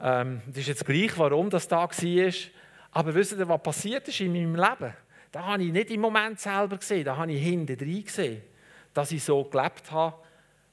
Ähm, 0.00 0.42
das 0.46 0.58
ist 0.58 0.68
jetzt 0.68 0.86
gleich, 0.86 1.16
warum 1.16 1.50
das 1.50 1.68
da 1.68 1.88
war. 1.88 2.32
Aber 2.90 3.14
wisst 3.14 3.32
ihr, 3.32 3.48
was 3.48 3.62
passiert 3.62 4.08
ist 4.08 4.20
in 4.20 4.32
meinem 4.32 4.56
Leben? 4.56 4.94
Da 5.30 5.44
habe 5.44 5.62
ich 5.62 5.72
nicht 5.72 5.90
im 5.90 6.00
Moment 6.00 6.40
selber 6.40 6.78
gesehen, 6.78 7.04
da 7.04 7.16
habe 7.16 7.32
ich 7.32 7.42
hinten 7.42 7.76
drin 7.76 8.04
gesehen, 8.04 8.42
dass 8.94 9.12
ich 9.12 9.22
so 9.22 9.44
gelebt 9.44 9.90
habe, 9.92 10.16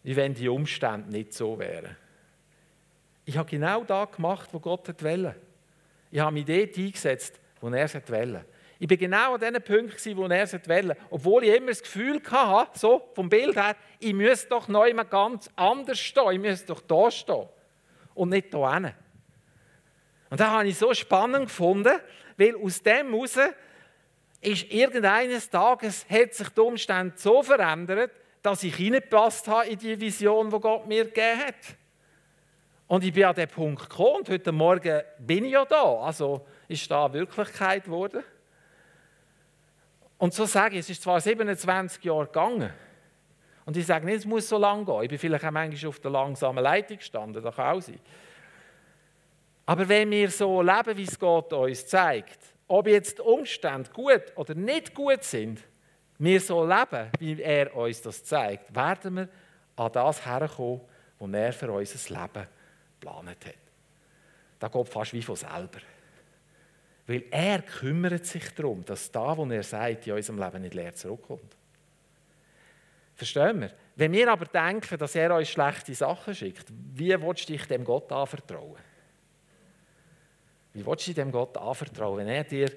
wie 0.04 0.16
wenn 0.16 0.34
die 0.34 0.48
Umstände 0.48 1.12
nicht 1.12 1.34
so 1.34 1.60
wären. 1.60 1.96
Ich 3.26 3.38
habe 3.38 3.50
genau 3.50 3.84
das 3.84 4.12
gemacht, 4.12 4.50
was 4.52 4.62
Gott 4.62 5.04
wollte. 5.04 5.36
Ich 6.10 6.20
habe 6.20 6.34
mich 6.34 6.46
dort 6.46 6.78
eingesetzt, 6.78 7.40
wo 7.60 7.68
er 7.70 7.94
wollte. 7.94 8.46
Ich 8.78 8.88
bin 8.88 8.98
genau 8.98 9.36
an 9.36 9.40
den 9.40 9.62
Punkten, 9.62 10.18
wo 10.18 10.26
er 10.26 10.44
es 10.44 10.54
wollte. 10.54 10.98
Obwohl 11.10 11.46
ich 11.46 11.56
immer 11.56 11.68
das 11.68 11.82
Gefühl 11.82 12.22
hatte, 12.30 12.78
so 12.78 13.10
vom 13.14 13.30
Bild 13.30 13.56
her, 13.56 13.76
ich 14.00 14.14
müsste 14.14 14.50
doch 14.50 14.68
noch 14.68 14.86
immer 14.86 15.06
ganz 15.06 15.50
anders 15.56 16.00
stehen. 16.00 16.32
Ich 16.32 16.40
müsste 16.40 16.68
doch 16.68 16.82
da 16.82 17.10
stehen 17.10 17.48
und 18.14 18.30
nicht 18.30 18.54
da 18.54 18.74
hinten. 18.74 18.94
Und 20.30 20.40
das 20.40 20.48
habe 20.48 20.68
ich 20.68 20.78
so 20.78 20.94
spannend 20.94 21.46
gefunden, 21.46 22.00
weil 22.38 22.56
aus 22.58 22.82
dem 22.82 23.14
heraus 23.14 23.38
ist 24.42 24.72
irgendeines 24.72 25.50
Tages 25.50 26.06
hat 26.10 26.34
sich 26.34 26.50
die 26.50 26.60
Umstände 26.60 27.14
so 27.16 27.42
verändert, 27.42 28.12
dass 28.42 28.64
ich 28.64 28.76
hineingepasst 28.76 29.48
habe 29.48 29.70
in 29.70 29.80
die 29.80 30.00
Vision, 30.00 30.50
die 30.50 30.60
Gott 30.60 30.88
mir 30.88 31.06
gegeben 31.06 31.40
hat. 31.40 31.56
Und 32.88 33.04
ich 33.04 33.14
bin 33.14 33.24
an 33.24 33.34
den 33.34 33.48
Punkt 33.48 33.90
gekommen 33.90 34.18
und 34.18 34.30
heute 34.30 34.52
Morgen 34.52 35.02
bin 35.18 35.46
ich 35.46 35.54
ja 35.54 35.66
da. 35.66 36.02
Also 36.02 36.46
ist 36.68 36.90
da 36.92 37.12
Wirklichkeit 37.12 37.86
geworden. 37.86 38.24
Und 40.26 40.34
so 40.34 40.48
sage 40.48 40.74
ich, 40.74 40.80
es 40.80 40.90
ist 40.90 41.04
zwar 41.04 41.22
27 41.22 42.04
Jahre 42.04 42.26
gegangen. 42.26 42.74
Und 43.64 43.78
ich 43.78 43.86
sage 43.86 44.08
nicht, 44.08 44.18
es 44.18 44.26
muss 44.26 44.50
so 44.50 44.58
lange 44.58 44.84
gehen. 44.84 45.04
Ich 45.04 45.10
bin 45.10 45.20
vielleicht 45.20 45.46
auch 45.46 45.52
manchmal 45.52 45.88
auf 45.88 46.00
der 46.00 46.10
langsamen 46.10 46.64
Leitung 46.64 46.98
gestanden, 46.98 47.44
das 47.44 47.56
kann 47.56 47.78
auch 47.78 47.80
sein. 47.80 48.00
Aber 49.68 49.88
wenn 49.88 50.10
wir 50.10 50.32
so 50.32 50.64
leben, 50.64 50.98
wie 50.98 51.04
es 51.04 51.20
Gott 51.20 51.54
uns 51.54 51.86
zeigt, 51.86 52.40
ob 52.68 52.88
jetzt 52.88 53.20
die 53.20 53.22
Umstände 53.22 53.92
gut 53.92 54.24
oder 54.36 54.56
nicht 54.56 54.96
gut 54.96 55.24
sind, 55.24 55.62
wir 56.18 56.42
so 56.42 56.66
leben, 56.66 57.12
wie 57.20 57.40
er 57.40 57.76
uns 57.76 58.02
das 58.02 58.24
zeigt, 58.24 58.76
werden 58.76 59.18
wir 59.18 59.30
an 59.76 59.92
das 59.92 60.26
herkommen, 60.26 60.82
was 61.20 61.34
er 61.34 61.54
für 61.54 61.72
unser 61.72 62.20
Leben 62.20 62.48
geplant 63.00 63.30
hat. 63.30 63.54
Da 64.58 64.70
geht 64.70 64.90
fast 64.90 65.14
wie 65.14 65.22
von 65.22 65.36
selber. 65.36 65.82
Weil 67.08 67.24
er 67.30 67.62
kümmert 67.62 68.26
sich 68.26 68.50
darum, 68.56 68.84
dass 68.84 69.12
da, 69.12 69.38
wo 69.38 69.46
er 69.46 69.64
sagt, 69.64 70.08
in 70.08 70.14
unserem 70.14 70.40
Leben 70.40 70.62
nicht 70.62 70.74
leer 70.74 70.96
zurückkommt. 70.96 71.56
Verstehen 73.14 73.62
wir? 73.62 73.72
Wenn 73.96 74.12
wir 74.12 74.32
aber 74.32 74.46
denken, 74.46 74.98
dass 74.98 75.16
er 75.16 75.36
uns 75.36 75.50
schlechte 75.50 75.94
Sachen 75.94 76.36
schickt, 76.36 76.66
wie 76.94 77.10
willst 77.22 77.48
du 77.48 77.54
dich 77.54 77.66
dem 77.66 77.86
Gott 77.86 78.12
anvertrauen? 78.12 78.78
Wie 80.74 80.86
willst 80.86 81.08
du 81.08 81.14
dem 81.14 81.32
Gott 81.32 81.58
anvertrauen, 81.58 82.18
wenn 82.18 82.28
er 82.28 82.44
dir 82.44 82.72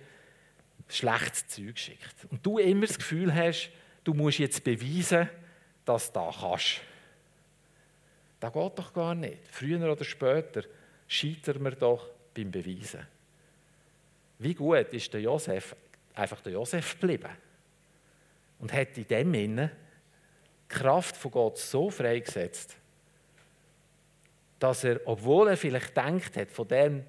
schlechtes 0.86 1.48
Zeug 1.48 1.78
schickt? 1.78 2.26
Und 2.30 2.44
du 2.44 2.58
immer 2.58 2.86
das 2.86 2.98
Gefühl 2.98 3.34
hast, 3.34 3.70
du 4.04 4.14
musst 4.14 4.38
jetzt 4.38 4.62
beweisen, 4.62 5.28
dass 5.84 6.12
du 6.12 6.20
das 6.20 6.36
kannst. 6.38 6.80
Das 8.38 8.52
geht 8.52 8.78
doch 8.78 8.92
gar 8.92 9.14
nicht. 9.16 9.48
Früher 9.50 9.90
oder 9.90 10.04
später 10.04 10.62
scheitern 11.08 11.64
wir 11.64 11.72
doch 11.72 12.08
beim 12.32 12.52
Beweisen. 12.52 13.04
Wie 14.38 14.54
gut 14.54 14.92
ist 14.92 15.12
der 15.12 15.20
Josef 15.20 15.74
einfach 16.14 16.40
der 16.40 16.52
Josef 16.52 16.98
geblieben 17.00 17.30
und 18.58 18.72
hat 18.72 18.96
in 18.98 19.06
dem 19.06 19.32
Sinne 19.32 19.70
die 20.70 20.74
Kraft 20.74 21.16
von 21.16 21.30
Gott 21.30 21.58
so 21.58 21.90
freigesetzt, 21.90 22.76
dass 24.58 24.84
er, 24.84 25.00
obwohl 25.06 25.48
er 25.48 25.56
vielleicht 25.56 25.96
denkt 25.96 26.36
hat, 26.36 26.50
von 26.50 26.66
dem 26.68 27.04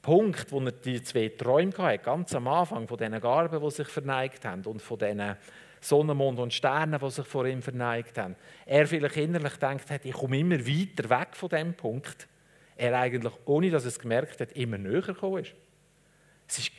Punkt, 0.00 0.50
wo 0.50 0.60
er 0.60 0.72
die 0.72 1.02
zwei 1.02 1.28
Träume 1.28 1.76
hatte, 1.76 1.98
ganz 1.98 2.34
am 2.34 2.48
Anfang, 2.48 2.88
von 2.88 2.96
diesen 2.96 3.20
Garben, 3.20 3.60
die 3.60 3.70
sich 3.70 3.88
verneigt 3.88 4.44
haben 4.44 4.64
und 4.64 4.80
von 4.80 4.98
diesen 4.98 5.36
Sonne, 5.80 6.14
Mond 6.14 6.38
und 6.38 6.54
Sterne, 6.54 6.98
die 6.98 7.10
sich 7.10 7.26
vor 7.26 7.44
ihm 7.46 7.60
verneigt 7.60 8.16
haben. 8.18 8.36
Er 8.66 8.86
vielleicht 8.86 9.16
innerlich 9.16 9.56
denkt 9.56 9.90
hat, 9.90 10.04
ich 10.04 10.12
komme 10.12 10.38
immer 10.38 10.58
weiter 10.58 11.10
weg 11.10 11.34
von 11.34 11.48
dem 11.48 11.74
Punkt. 11.74 12.28
Er 12.76 12.98
eigentlich, 12.98 13.32
ohne 13.44 13.70
dass 13.70 13.84
er 13.84 13.88
es 13.88 13.98
gemerkt 13.98 14.40
hat, 14.40 14.52
immer 14.52 14.78
näher 14.78 15.02
gekommen 15.02 15.42
ist. 15.42 15.54
Es 16.52 16.58
ist 16.58 16.72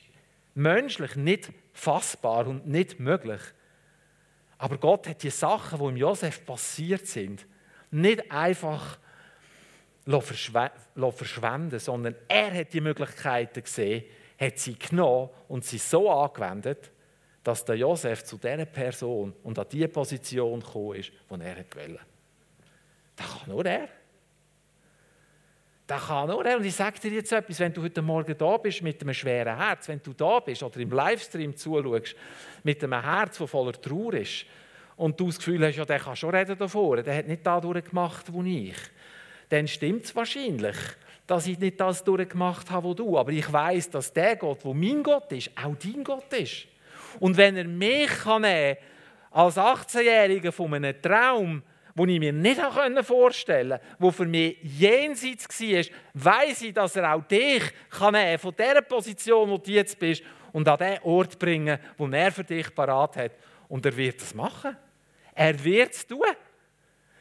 menschlich 0.54 1.16
nicht 1.16 1.52
fassbar 1.74 2.46
und 2.46 2.68
nicht 2.68 3.00
möglich. 3.00 3.42
Aber 4.60 4.78
Gott 4.78 5.08
hat 5.08 5.24
die 5.24 5.32
Sachen, 5.32 5.80
die 5.80 5.86
im 5.86 5.98
Josef 5.98 6.46
passiert 6.46 7.08
sind, 7.08 7.48
nicht 7.90 8.32
einfach 8.32 9.00
verschwenden, 10.06 11.80
sondern 11.80 12.16
er 12.28 12.54
hat 12.54 12.72
die 12.72 12.82
Möglichkeiten 12.82 13.64
gesehen, 13.64 14.04
hat 14.40 14.60
sie 14.60 14.78
genommen 14.78 15.32
und 15.48 15.66
sie 15.66 15.80
so 15.80 16.12
angewendet, 16.12 16.92
dass 17.44 17.66
der 17.66 17.76
Josef 17.76 18.24
zu 18.24 18.38
dieser 18.38 18.66
Person 18.66 19.34
und 19.42 19.58
an 19.58 19.66
die 19.72 19.88
Position 19.88 20.60
gekommen 20.60 21.00
ist, 21.00 21.12
die 21.12 21.42
er 21.42 21.58
wollte. 21.58 22.00
Das 23.16 23.40
kann 23.40 23.50
nur 23.50 23.66
er. 23.66 23.90
Das 25.86 26.08
kann 26.08 26.30
nur 26.30 26.46
er. 26.46 26.58
Und 26.58 26.66
ich 26.66 26.76
sage 26.76 27.00
dir 27.00 27.12
jetzt 27.12 27.32
etwas, 27.32 27.60
wenn 27.60 27.74
du 27.74 27.84
heute 27.84 28.02
Morgen 28.02 28.38
da 28.38 28.58
bist 28.58 28.82
mit 28.82 29.02
einem 29.02 29.14
schweren 29.14 29.58
Herz, 29.58 29.88
wenn 29.90 30.02
du 30.02 30.14
da 30.14 30.40
bist 30.40 30.64
oder 30.64 30.80
im 30.80 30.92
Livestream 30.92 31.56
zuschaust, 31.56 32.16
mit 32.64 32.84
einem 32.84 33.02
Herz, 33.02 33.38
das 33.38 33.50
voller 33.50 33.74
Trauer 33.74 34.14
ist, 34.14 34.46
und 34.96 35.20
du 35.20 35.28
das 35.28 35.38
Gefühl 35.38 35.66
hast, 35.66 35.76
ja, 35.76 35.86
der 35.86 36.00
kann 36.00 36.16
schon 36.16 36.34
reden 36.34 36.58
davor, 36.58 37.02
der 37.02 37.18
hat 37.18 37.28
nicht 37.28 37.46
das 37.46 37.62
durchgemacht, 37.62 38.32
wo 38.32 38.44
ich, 38.44 38.76
dann 39.50 39.68
stimmt 39.68 40.06
es 40.06 40.16
wahrscheinlich, 40.16 40.76
dass 41.28 41.48
ich 41.48 41.60
nicht 41.60 41.80
das 41.80 42.04
durchgemacht 42.04 42.70
habe, 42.70 42.88
wo 42.88 42.94
du. 42.94 43.18
Aber 43.18 43.32
ich 43.32 43.52
weiß, 43.52 43.90
dass 43.90 44.14
der 44.14 44.36
Gott, 44.36 44.64
wo 44.64 44.74
mein 44.74 45.04
Gott 45.04 45.32
ist, 45.32 45.52
auch 45.58 45.76
dein 45.76 46.04
Gott 46.04 46.32
ist. 46.34 46.68
Und 47.20 47.38
wenn 47.38 47.56
er 47.56 47.68
mich 47.68 48.10
kann 48.10 48.46
als 49.32 49.58
18-Jähriger 49.58 50.52
von 50.52 50.74
einem 50.74 51.02
Traum, 51.02 51.64
den 51.96 52.10
ich 52.10 52.20
mir 52.20 52.34
nicht 52.34 52.60
vorstellen 53.06 53.80
konnte, 53.80 53.98
der 54.02 54.12
für 54.12 54.26
mich 54.26 54.58
jenseits 54.64 55.48
war, 55.62 55.84
weiß 56.14 56.62
ich, 56.64 56.74
dass 56.74 56.96
er 56.96 57.14
auch 57.14 57.24
dich 57.24 57.64
kann 57.90 58.14
nehmen 58.14 58.40
von 58.40 58.56
dieser 58.56 58.82
Position, 58.82 59.50
wo 59.50 59.58
du 59.58 59.72
jetzt 59.72 60.00
bist, 60.00 60.24
und 60.54 60.68
an 60.68 60.78
den 60.78 61.00
Ort 61.02 61.38
bringen, 61.38 61.80
wo 61.98 62.08
er 62.08 62.32
für 62.32 62.44
dich 62.44 62.74
parat 62.74 63.18
hat. 63.18 63.32
Und 63.68 63.86
er 63.86 63.98
wird 63.98 64.22
es 64.22 64.34
machen. 64.34 64.78
Er 65.34 65.64
wird 65.64 65.94
es 65.94 66.06
tun. 66.06 66.22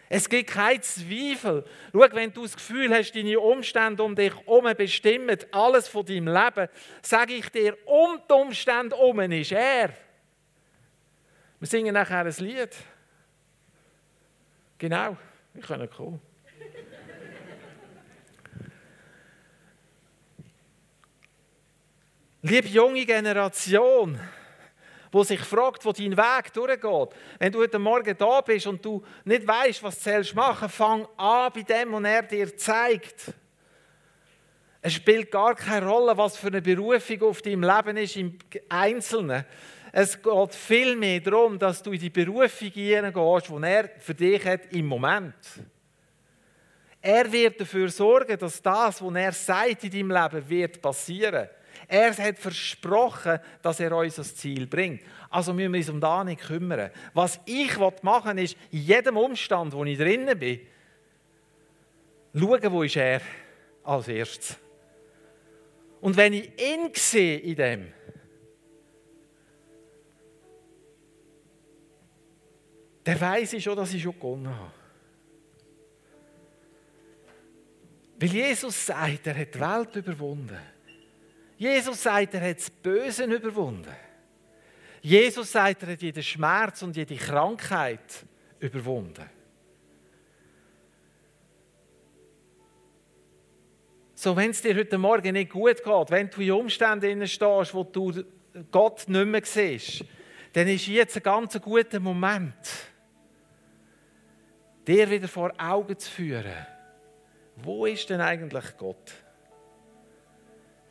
Es 0.08 0.28
gibt 0.28 0.50
keinen 0.50 0.82
Zweifel. 0.82 1.64
Schau, 1.90 2.06
wenn 2.12 2.30
du 2.30 2.42
das 2.42 2.54
Gefühl 2.54 2.94
hast, 2.94 3.12
deine 3.12 3.40
Umstände 3.40 4.02
um 4.02 4.14
dich 4.14 4.34
herum 4.36 4.70
bestimmen 4.76 5.38
alles 5.50 5.88
von 5.88 6.04
deinem 6.04 6.28
Leben, 6.28 6.68
sage 7.00 7.32
ich 7.32 7.48
dir, 7.48 7.74
um 7.86 8.20
die 8.28 8.34
Umstände 8.34 8.94
herum 8.94 9.20
ist 9.20 9.52
er. 9.52 9.94
Wir 11.58 11.68
singen 11.68 11.94
nachher 11.94 12.26
ein 12.26 12.34
Lied. 12.38 12.76
Genau, 14.82 15.16
wir 15.54 15.62
können 15.62 15.88
kommen. 15.88 16.20
Liebe 22.42 22.66
junge 22.66 23.06
Generation, 23.06 24.18
wo 25.12 25.22
sich 25.22 25.38
fragt, 25.38 25.84
wo 25.84 25.92
dein 25.92 26.16
Weg 26.16 26.52
durchgeht. 26.52 27.16
Wenn 27.38 27.52
du 27.52 27.60
heute 27.60 27.78
Morgen 27.78 28.16
da 28.18 28.40
bist 28.40 28.66
und 28.66 28.84
du 28.84 29.04
nicht 29.24 29.46
weißt, 29.46 29.84
was 29.84 30.02
du 30.02 30.34
machen 30.34 30.68
fang 30.68 31.06
an 31.16 31.52
bei 31.54 31.62
dem, 31.62 31.92
was 31.92 32.02
er 32.02 32.22
dir 32.24 32.56
zeigt. 32.56 33.32
Es 34.80 34.94
spielt 34.94 35.30
gar 35.30 35.54
keine 35.54 35.86
Rolle, 35.86 36.16
was 36.16 36.36
für 36.36 36.48
eine 36.48 36.60
Berufung 36.60 37.22
auf 37.22 37.40
deinem 37.40 37.62
Leben 37.62 37.98
ist 37.98 38.16
im 38.16 38.36
Einzelnen. 38.68 39.44
Es 39.94 40.20
geht 40.20 40.54
vielmehr 40.54 41.20
darum, 41.20 41.58
dass 41.58 41.82
du 41.82 41.92
in 41.92 42.00
die 42.00 42.08
Berufung 42.08 42.70
hineingehst, 42.70 43.50
die 43.50 43.62
er 43.62 43.90
für 43.98 44.14
dich 44.14 44.44
hat 44.46 44.72
im 44.72 44.86
Moment. 44.86 45.34
Er 47.02 47.30
wird 47.30 47.60
dafür 47.60 47.90
sorgen, 47.90 48.38
dass 48.38 48.62
das, 48.62 49.02
was 49.02 49.14
er 49.14 49.32
sagt 49.32 49.84
in 49.84 49.90
deinem 49.90 50.10
Leben, 50.10 50.48
wird 50.48 50.80
passieren. 50.80 51.48
Er 51.88 52.16
hat 52.16 52.38
versprochen, 52.38 53.38
dass 53.60 53.80
er 53.80 53.94
uns 53.94 54.14
das 54.14 54.34
Ziel 54.34 54.66
bringt. 54.66 55.02
Also 55.28 55.52
müssen 55.52 55.72
wir 55.72 55.78
uns 55.78 55.88
um 55.90 56.00
das 56.00 56.24
nicht 56.24 56.40
kümmern. 56.40 56.90
Was 57.12 57.40
ich 57.44 57.76
machen 58.02 58.36
will, 58.36 58.44
ist, 58.44 58.56
in 58.70 58.80
jedem 58.80 59.16
Umstand, 59.16 59.74
wo 59.74 59.84
ich 59.84 59.98
drinnen 59.98 60.38
bin, 60.38 60.60
schauen, 62.34 62.72
wo 62.72 62.82
ist 62.82 62.96
er 62.96 63.20
als 63.84 64.08
erstes. 64.08 64.56
Und 66.00 66.16
wenn 66.16 66.32
ich 66.32 66.50
ihn 66.58 66.90
sehe 66.94 67.38
in 67.38 67.56
dem, 67.56 67.92
dann 73.04 73.20
weiß 73.20 73.54
ich 73.54 73.64
schon, 73.64 73.76
dass 73.76 73.92
ich 73.92 74.02
schon 74.02 74.14
gewonnen 74.14 74.48
habe. 74.48 74.72
Weil 78.18 78.28
Jesus 78.28 78.86
sagt, 78.86 79.26
er 79.26 79.36
hat 79.36 79.54
die 79.54 79.60
Welt 79.60 79.96
überwunden. 79.96 80.58
Jesus 81.56 82.02
sagt, 82.02 82.34
er 82.34 82.50
hat 82.50 82.58
das 82.58 82.70
Böse 82.70 83.24
überwunden. 83.24 83.92
Jesus 85.00 85.50
sagt, 85.50 85.82
er 85.82 85.92
hat 85.92 86.02
jeden 86.02 86.22
Schmerz 86.22 86.82
und 86.82 86.96
jede 86.96 87.16
Krankheit 87.16 88.24
überwunden. 88.60 89.28
So, 94.14 94.36
wenn 94.36 94.50
es 94.50 94.62
dir 94.62 94.76
heute 94.76 94.98
Morgen 94.98 95.32
nicht 95.32 95.50
gut 95.50 95.82
geht, 95.82 96.10
wenn 96.10 96.30
du 96.30 96.40
in 96.42 96.52
Umständen 96.52 97.26
stehst, 97.26 97.74
wo 97.74 97.82
du 97.82 98.24
Gott 98.70 99.08
nicht 99.08 99.26
mehr 99.26 99.44
siehst, 99.44 100.04
dann 100.52 100.68
ist 100.68 100.86
jetzt 100.86 101.16
ein 101.16 101.24
ganz 101.24 101.60
guter 101.60 101.98
Moment, 101.98 102.91
dir 104.86 105.10
wieder 105.10 105.28
vor 105.28 105.52
Augen 105.58 105.98
zu 105.98 106.10
führen. 106.10 106.66
Wo 107.56 107.86
ist 107.86 108.08
denn 108.10 108.20
eigentlich 108.20 108.76
Gott? 108.76 109.12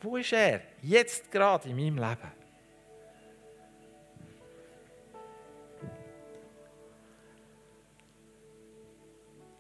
Wo 0.01 0.17
ist 0.17 0.33
er? 0.33 0.61
Jetzt 0.81 1.31
gerade 1.31 1.69
in 1.69 1.75
meinem 1.75 1.97
Leben. 1.97 2.31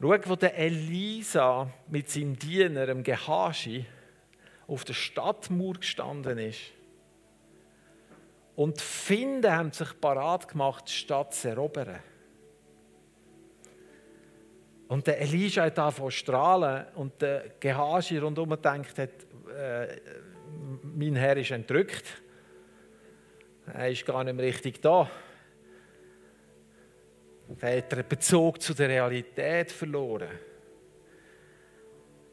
Schau, 0.01 0.29
wo 0.29 0.35
der 0.35 0.57
Elisa 0.57 1.69
mit 1.87 2.09
seinem 2.09 2.37
Diener, 2.37 2.87
dem 2.87 3.03
Gehazi, 3.03 3.85
auf 4.65 4.83
der 4.83 4.93
Stadtmauer 4.93 5.75
gestanden 5.75 6.39
ist. 6.39 6.61
Und 8.55 8.77
die 8.79 8.83
Finden 8.83 9.51
haben 9.51 9.71
sich 9.71 9.99
parat 10.01 10.47
gemacht, 10.47 10.85
die 10.87 10.93
Stadt 10.93 11.35
zu 11.35 11.49
erobern. 11.49 11.99
Und 14.91 15.07
der 15.07 15.21
Elisa 15.21 15.63
hat 15.63 15.77
davon 15.77 16.11
strahlen 16.11 16.85
und 16.95 17.21
der 17.21 17.53
Gehazi 17.61 18.17
rundherum 18.17 18.49
gedacht 18.49 18.99
hat, 18.99 19.09
äh, 19.57 19.87
mein 20.83 21.15
Herr 21.15 21.37
ist 21.37 21.51
entrückt. 21.51 22.21
Er 23.73 23.89
ist 23.89 24.05
gar 24.05 24.21
nicht 24.25 24.35
mehr 24.35 24.47
richtig 24.47 24.81
da. 24.81 25.09
Er 27.61 27.77
hat 27.77 27.89
den 27.89 28.05
Bezug 28.05 28.61
zu 28.61 28.73
der 28.73 28.89
Realität 28.89 29.71
verloren. 29.71 30.27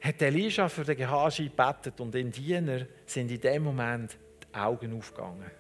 Hat 0.01 0.21
Elisha 0.21 0.69
für 0.69 0.83
den 0.83 0.97
Gehazi 0.97 1.45
gebetet 1.45 2.01
und 2.01 2.13
den 2.13 2.33
Diener 2.33 2.87
sind 3.07 3.31
in 3.31 3.41
dem 3.41 3.63
Moment 3.63 4.19
die 4.43 4.59
Augen 4.59 4.99
aufgegangen. 4.99 5.53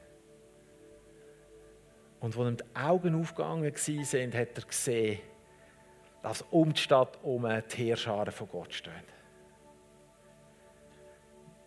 Und 2.18 2.36
als 2.36 2.48
ihm 2.48 2.56
die 2.56 2.64
Augen 2.74 3.20
aufgegangen 3.20 3.72
sind, 3.76 4.34
hat 4.34 4.58
er 4.58 4.64
gesehen, 4.66 5.20
dass 6.22 6.42
um 6.50 6.72
die 6.72 6.80
Stadt 6.80 7.18
um 7.22 7.42
die 7.42 7.76
Heerscharen 7.76 8.32
von 8.32 8.48
Gott 8.48 8.74
stehen. 8.74 9.18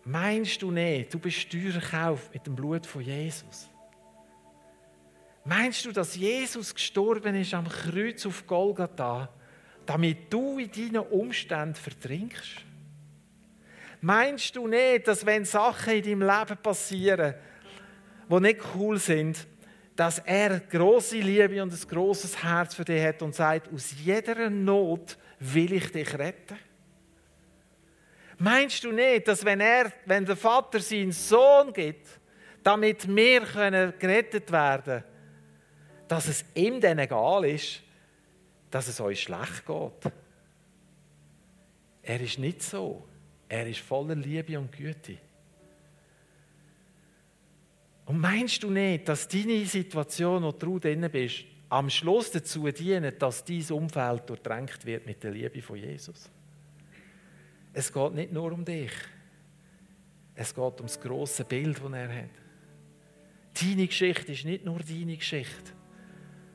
Meinst 0.04 0.60
du 0.60 0.70
nicht, 0.70 1.14
du 1.14 1.18
bist 1.18 1.50
teuer 1.50 1.72
gekauft 1.72 2.34
mit 2.34 2.46
dem 2.46 2.56
Blut 2.56 2.86
von 2.86 3.02
Jesus? 3.02 3.68
Meinst 5.44 5.84
du, 5.84 5.92
dass 5.92 6.16
Jesus 6.16 6.74
gestorben 6.74 7.34
ist 7.34 7.54
am 7.54 7.68
Kreuz 7.68 8.26
auf 8.26 8.46
Golgatha, 8.46 9.28
damit 9.86 10.32
du 10.32 10.58
in 10.58 10.70
deinen 10.70 11.06
Umständen 11.06 11.74
vertrinkst? 11.74 12.64
Meinst 14.00 14.54
du 14.56 14.66
nicht, 14.66 15.06
dass 15.06 15.24
wenn 15.24 15.44
Sachen 15.44 15.94
in 15.94 16.02
deinem 16.02 16.22
Leben 16.22 16.60
passieren, 16.60 17.34
die 18.28 18.40
nicht 18.40 18.60
cool 18.74 18.98
sind, 18.98 19.46
dass 19.96 20.18
er 20.20 20.60
große 20.60 21.18
Liebe 21.18 21.62
und 21.62 21.72
ein 21.72 21.88
großes 21.88 22.42
Herz 22.42 22.74
für 22.74 22.84
dich 22.84 23.02
hat 23.02 23.22
und 23.22 23.34
sagt, 23.34 23.72
aus 23.72 23.94
jeder 24.02 24.48
Not 24.48 25.18
will 25.38 25.72
ich 25.72 25.92
dich 25.92 26.18
retten? 26.18 26.58
Meinst 28.38 28.82
du 28.82 28.90
nicht, 28.90 29.28
dass 29.28 29.44
wenn 29.44 29.60
er, 29.60 29.92
wenn 30.06 30.24
der 30.24 30.36
Vater 30.36 30.80
seinen 30.80 31.12
Sohn 31.12 31.72
gibt, 31.72 32.06
damit 32.62 33.06
wir 33.06 33.42
können 33.42 33.92
gerettet 33.98 34.50
werden, 34.50 35.04
dass 36.08 36.28
es 36.28 36.44
ihm 36.54 36.80
dann 36.80 36.98
egal 36.98 37.44
ist, 37.44 37.82
dass 38.70 38.88
es 38.88 39.00
euch 39.00 39.22
schlecht 39.22 39.64
geht? 39.66 40.12
Er 42.02 42.20
ist 42.20 42.38
nicht 42.38 42.62
so. 42.62 43.06
Er 43.48 43.66
ist 43.66 43.80
voller 43.80 44.14
Liebe 44.14 44.58
und 44.58 44.72
Güte. 44.72 45.18
Und 48.12 48.20
meinst 48.20 48.62
du 48.62 48.68
nicht, 48.68 49.08
dass 49.08 49.26
deine 49.26 49.64
Situation, 49.64 50.42
wo 50.42 50.52
du 50.52 50.78
drin 50.78 51.08
bist, 51.10 51.44
am 51.70 51.88
Schluss 51.88 52.30
dazu 52.30 52.70
dient, 52.70 53.22
dass 53.22 53.42
dein 53.42 53.64
Umfeld 53.70 54.28
durchdrängt 54.28 54.84
wird 54.84 55.06
mit 55.06 55.22
der 55.22 55.30
Liebe 55.30 55.62
von 55.62 55.78
Jesus? 55.78 56.28
Es 57.72 57.90
geht 57.90 58.12
nicht 58.12 58.30
nur 58.30 58.52
um 58.52 58.66
dich. 58.66 58.92
Es 60.34 60.54
geht 60.54 60.62
um 60.62 60.86
das 60.86 61.00
große 61.00 61.46
Bild, 61.46 61.80
das 61.82 61.90
er 61.90 62.14
hat. 62.14 62.30
Deine 63.58 63.86
Geschichte 63.86 64.32
ist 64.32 64.44
nicht 64.44 64.66
nur 64.66 64.80
deine 64.80 65.16
Geschichte. 65.16 65.72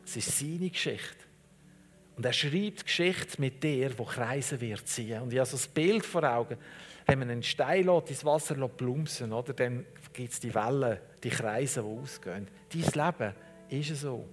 Es 0.05 0.15
ist 0.15 0.37
seine 0.37 0.69
Geschichte. 0.69 1.25
Und 2.17 2.23
er 2.23 2.33
schreibt 2.33 2.85
Geschichte 2.85 3.41
mit 3.41 3.63
dir, 3.63 3.89
die 3.89 4.05
Kreise 4.05 4.61
wird 4.61 4.87
ziehen. 4.87 5.23
Und 5.23 5.33
ich 5.33 5.39
habe 5.39 5.49
so 5.49 5.57
das 5.57 5.67
Bild 5.67 6.05
vor 6.05 6.23
Augen. 6.23 6.57
Wenn 7.07 7.17
man 7.17 7.31
einen 7.31 7.41
Stein 7.41 7.85
lässt, 7.85 8.11
ins 8.11 8.25
Wasser 8.25 8.55
plumpsen 8.67 9.33
oder 9.33 9.53
dann 9.53 9.85
gibt 10.13 10.33
es 10.33 10.39
die 10.39 10.53
Wellen, 10.53 10.99
die 11.23 11.29
Kreise, 11.29 11.81
die 11.81 11.87
ausgehen. 11.87 12.47
Dein 12.71 12.81
Leben 12.81 13.33
ist 13.69 14.01
so. 14.01 14.27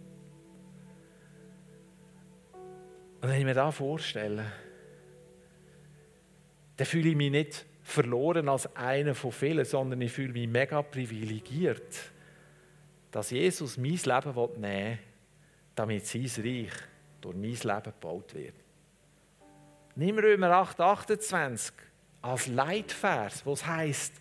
Und 3.21 3.29
wenn 3.31 3.39
ich 3.39 3.45
mir 3.45 3.55
das 3.55 3.75
vorstelle, 3.75 4.45
dann 6.77 6.87
fühle 6.87 7.11
ich 7.11 7.17
mich 7.17 7.31
nicht 7.31 7.65
verloren 7.83 8.49
als 8.49 8.75
einer 8.77 9.15
von 9.15 9.33
vielen, 9.33 9.65
sondern 9.65 10.01
ich 10.01 10.13
fühle 10.13 10.33
mich 10.33 10.49
mega 10.49 10.83
privilegiert, 10.83 12.13
dass 13.11 13.31
Jesus 13.31 13.77
mein 13.77 13.93
Leben 13.93 14.35
nehmen 14.35 14.63
will, 14.63 14.99
damit 15.75 16.07
sein 16.07 16.31
Reich 16.39 16.73
durch 17.21 17.37
mein 17.37 17.53
Leben 17.53 17.83
gebaut 17.85 18.35
wird. 18.35 18.55
Nimm 19.97 20.19
Römer 20.19 20.51
8, 20.51 20.81
28 20.81 21.73
als 22.23 22.47
Leitvers, 22.49 23.47
wo 23.47 23.53
es 23.53 23.65
heißt, 23.65 24.15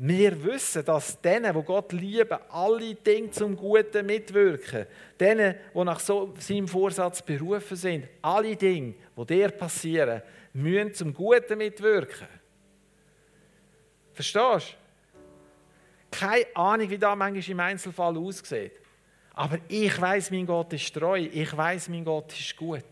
wir 0.00 0.44
wissen, 0.44 0.84
dass 0.84 1.20
denen, 1.20 1.52
die 1.52 1.62
Gott 1.64 1.92
lieben, 1.92 2.38
alle 2.50 2.94
Dinge 2.94 3.32
zum 3.32 3.56
Guten 3.56 4.06
mitwirken. 4.06 4.86
Denen, 5.18 5.56
die 5.74 5.84
nach 5.84 5.98
so 5.98 6.32
seinem 6.38 6.68
Vorsatz 6.68 7.20
berufen 7.20 7.76
sind, 7.76 8.08
alle 8.22 8.54
Dinge, 8.54 8.94
die 9.16 9.26
dir 9.26 9.48
passieren, 9.48 10.22
müssen 10.52 10.94
zum 10.94 11.12
Guten 11.12 11.58
mitwirken. 11.58 12.28
Verstehst 14.14 14.76
du? 16.12 16.16
Keine 16.16 16.46
Ahnung, 16.54 16.88
wie 16.88 16.98
das 16.98 17.16
manchmal 17.16 17.50
im 17.50 17.60
Einzelfall 17.60 18.16
aussieht. 18.16 18.80
Aber 19.34 19.58
ich 19.66 20.00
weiß, 20.00 20.30
mein 20.30 20.46
Gott 20.46 20.72
ist 20.74 20.94
treu. 20.94 21.18
Ich 21.18 21.56
weiß, 21.56 21.88
mein 21.88 22.04
Gott 22.04 22.38
ist 22.38 22.56
gut. 22.56 22.84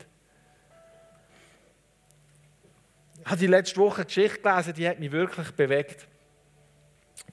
Ich 3.20 3.26
habe 3.26 3.38
die 3.38 3.46
letzte 3.46 3.76
Woche 3.76 3.98
eine 3.98 4.06
Geschichte 4.06 4.40
gelesen, 4.40 4.74
die 4.74 4.88
hat 4.88 4.98
mich 4.98 5.12
wirklich 5.12 5.52
bewegt. 5.52 6.08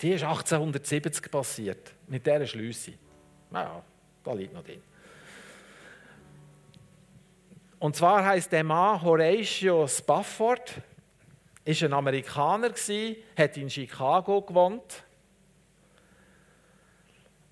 Die 0.02 0.12
ist 0.12 0.24
1870 0.24 1.32
passiert, 1.32 1.94
mit 2.08 2.26
dieser 2.26 2.46
Schlüsse. 2.46 2.94
Naja, 3.50 3.84
da 4.24 4.34
liegt 4.34 4.54
noch 4.54 4.64
drin. 4.64 4.82
Und 7.80 7.96
zwar 7.96 8.26
heißt 8.26 8.52
der 8.52 8.64
Mann 8.64 9.02
Horatio 9.02 9.88
Spafford, 9.88 10.74
ist 11.66 11.84
ein 11.84 11.94
Amerikaner 11.94 12.72
hat 13.38 13.58
in 13.58 13.70
Chicago 13.70 14.42
gewohnt. 14.42 15.04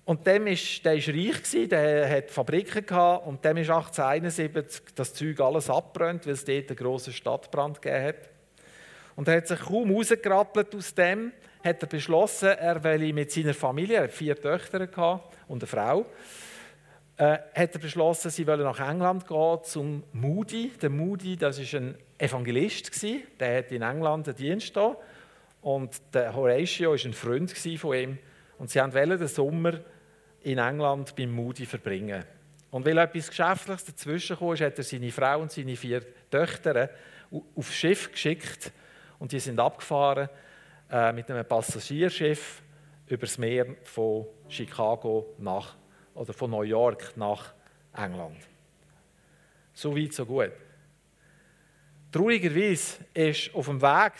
Und 0.04 0.26
dem 0.26 0.48
ist, 0.48 0.84
der 0.84 0.94
war 0.96 1.14
reich, 1.14 1.68
der 1.68 2.10
hat 2.10 2.30
Fabriken 2.30 2.84
und 3.24 3.44
dem 3.44 3.58
ist 3.58 3.70
1871 3.70 4.94
das 4.94 5.14
Zeug 5.14 5.40
alles 5.40 5.70
abbrennt, 5.70 6.26
weil 6.26 6.32
es 6.32 6.44
dort 6.44 6.68
einen 6.68 6.76
grossen 6.76 7.12
Stadtbrand 7.12 7.80
gegeben 7.80 8.04
hat. 8.06 8.28
Und 9.14 9.28
er 9.28 9.36
hat 9.36 9.46
sich 9.46 9.60
kaum 9.60 9.94
rausgerappelt 9.94 10.74
aus 10.74 10.94
dem, 10.94 11.32
hat 11.62 11.82
er 11.82 11.88
beschlossen, 11.88 12.48
er 12.48 12.82
will 12.82 13.12
mit 13.12 13.30
seiner 13.30 13.54
Familie, 13.54 13.96
er 13.96 14.02
hat 14.04 14.12
vier 14.12 14.40
Töchter 14.40 14.88
und 15.48 15.62
eine 15.62 15.66
Frau, 15.66 16.06
äh, 17.16 17.38
hat 17.54 17.74
er 17.74 17.80
beschlossen, 17.80 18.30
sie 18.30 18.46
wollen 18.46 18.62
nach 18.62 18.80
England 18.80 19.26
gehen 19.26 19.58
zum 19.62 20.02
Moody. 20.12 20.72
Der 20.80 20.90
Moody, 20.90 21.36
das 21.36 21.58
ist 21.58 21.74
ein 21.74 21.94
Evangelist 22.18 23.02
der 23.40 23.58
hat 23.58 23.72
in 23.72 23.82
England 23.82 24.28
einen 24.28 24.36
Dienst 24.36 24.76
da 24.76 24.96
und 25.60 26.00
der 26.14 26.34
Horatio 26.34 26.94
ist 26.94 27.04
ein 27.04 27.12
Freund 27.12 27.50
von 27.52 27.94
ihm 27.94 28.18
und 28.58 28.70
sie 28.70 28.80
wollten 28.80 29.18
den 29.18 29.28
Sommer 29.28 29.80
in 30.42 30.58
England 30.58 31.14
beim 31.16 31.32
Moody 31.32 31.66
verbringen. 31.66 32.24
Und 32.70 32.86
weil 32.86 32.98
etwas 32.98 33.28
Geschäftliches 33.28 33.84
dazwischen 33.84 34.38
kam, 34.38 34.58
hat 34.58 34.78
er 34.78 34.84
seine 34.84 35.10
Frau 35.10 35.40
und 35.40 35.52
seine 35.52 35.76
vier 35.76 36.02
Töchter 36.30 36.90
aufs 37.56 37.74
Schiff 37.74 38.10
geschickt 38.10 38.72
und 39.18 39.32
die 39.32 39.40
sind 39.40 39.60
abgefahren 39.60 40.28
äh, 40.92 41.12
mit 41.12 41.30
einem 41.30 41.44
Passagierschiff 41.44 42.62
übers 43.06 43.38
Meer 43.38 43.66
von 43.82 44.26
Chicago 44.48 45.34
nach 45.38 45.74
oder 46.14 46.32
von 46.32 46.50
New 46.50 46.62
York 46.62 47.16
nach 47.16 47.54
England. 47.96 48.36
So 49.72 49.96
weit, 49.96 50.12
so 50.12 50.26
gut. 50.26 50.52
Traurigerweise 52.12 52.98
ist 53.14 53.54
auf 53.54 53.66
dem 53.66 53.80
Weg 53.80 54.12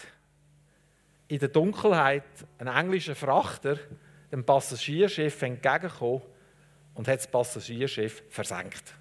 in 1.29 1.39
der 1.39 1.49
Dunkelheit 1.49 2.25
ein 2.59 2.67
englischer 2.67 3.15
Frachter 3.15 3.79
dem 4.31 4.45
Passagierschiff 4.45 5.43
entgegengekommen 5.43 6.23
und 6.95 7.07
hat 7.07 7.19
das 7.19 7.27
Passagierschiff 7.27 8.23
versenkt. 8.31 8.95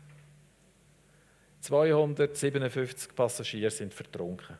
257 1.61 3.15
Passagiere 3.15 3.71
sind 3.71 3.93
vertrunken. 3.93 4.57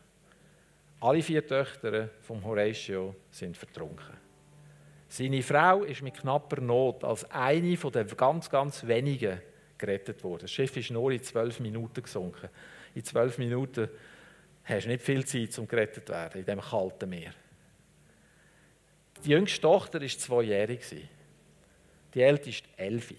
Alle 1.02 1.24
vier 1.24 1.45
Töchter 1.45 2.10
vom 2.22 2.43
Horatio 2.43 3.16
sind 3.32 3.58
vertrunken. 3.58 4.16
Seine 5.08 5.41
Frau 5.41 5.84
ist 5.84 6.04
mit 6.04 6.14
knapper 6.14 6.62
Not 6.62 7.04
als 7.04 7.30
eine 7.32 7.76
von 7.76 7.91
den 7.91 8.08
ganz, 8.08 8.49
ganz 8.49 8.86
wenigen 8.86 9.41
gerettet 9.80 10.24
worden. 10.24 10.43
Das 10.43 10.52
Schiff 10.52 10.78
ist 10.78 10.91
nur 10.91 11.12
in 11.12 11.24
zwölf 11.24 11.60
Minuten 11.60 12.04
gesunken. 12.04 12.49
In 12.93 13.04
zwölf 13.04 13.39
Minuten 13.39 13.89
hast 14.64 14.86
du 14.86 14.89
nicht 14.89 15.04
viel 15.04 15.26
Zeit, 15.26 15.58
um 15.58 15.68
gerettet 15.68 16.06
zu 16.06 16.14
werden 16.14 16.39
in 16.39 16.45
diesem 16.45 16.62
kalten 16.62 17.10
Meer. 17.10 17.34
Die 19.26 19.32
jüngste 19.32 19.60
Tochter 19.60 20.02
war 20.02 20.08
zweijährig. 20.08 20.82
Die 22.14 22.22
älteste 22.22 22.70
elf. 22.78 23.12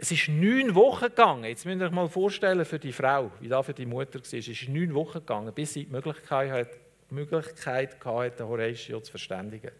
Es 0.00 0.12
ist 0.12 0.28
neun 0.28 0.76
Wochen 0.76 1.06
gegangen. 1.06 1.44
Jetzt 1.44 1.66
müsst 1.66 1.80
ihr 1.80 1.86
euch 1.86 1.92
mal 1.92 2.08
vorstellen 2.08 2.64
für 2.64 2.78
die 2.78 2.92
Frau, 2.92 3.32
wie 3.40 3.48
das 3.48 3.66
für 3.66 3.74
die 3.74 3.84
Mutter 3.84 4.20
war. 4.20 4.22
Es 4.22 4.32
ist 4.32 4.68
neun 4.68 4.94
Wochen 4.94 5.18
gegangen, 5.18 5.52
bis 5.52 5.72
sie 5.72 5.86
die 5.86 5.90
Möglichkeit, 5.90 6.52
hat, 6.52 6.68
die 7.10 7.14
Möglichkeit 7.14 8.04
hatte, 8.04 8.36
den 8.36 8.46
Horatio 8.46 9.00
zu 9.00 9.10
verständigen. 9.10 9.72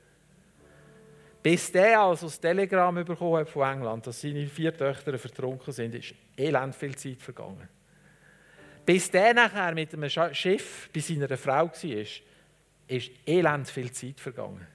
Bis 1.41 1.71
der 1.71 2.01
also 2.01 2.27
das 2.27 2.41
Telegramm 2.41 2.97
bekommen 2.97 3.37
hat 3.37 3.49
von 3.49 3.63
England, 3.63 4.09
dass 4.09 4.21
seine 4.21 4.45
vier 4.49 4.77
Töchter 4.77 5.17
vertrunken 5.17 5.73
sind, 5.73 5.95
ist 5.95 6.13
elend 6.37 6.75
viel 6.75 6.97
Zeit 6.97 7.23
vergangen. 7.23 7.69
Bis 8.85 9.09
der 9.11 9.35
nachher 9.35 9.73
mit 9.73 9.95
einem 9.95 10.11
Schiff 10.35 10.91
bei 10.93 10.99
seiner 10.99 11.37
Frau 11.37 11.69
war, 11.69 12.05
ist 12.89 13.11
elend 13.25 13.69
viel 13.69 13.93
Zeit 13.93 14.19
vergangen. 14.19 14.67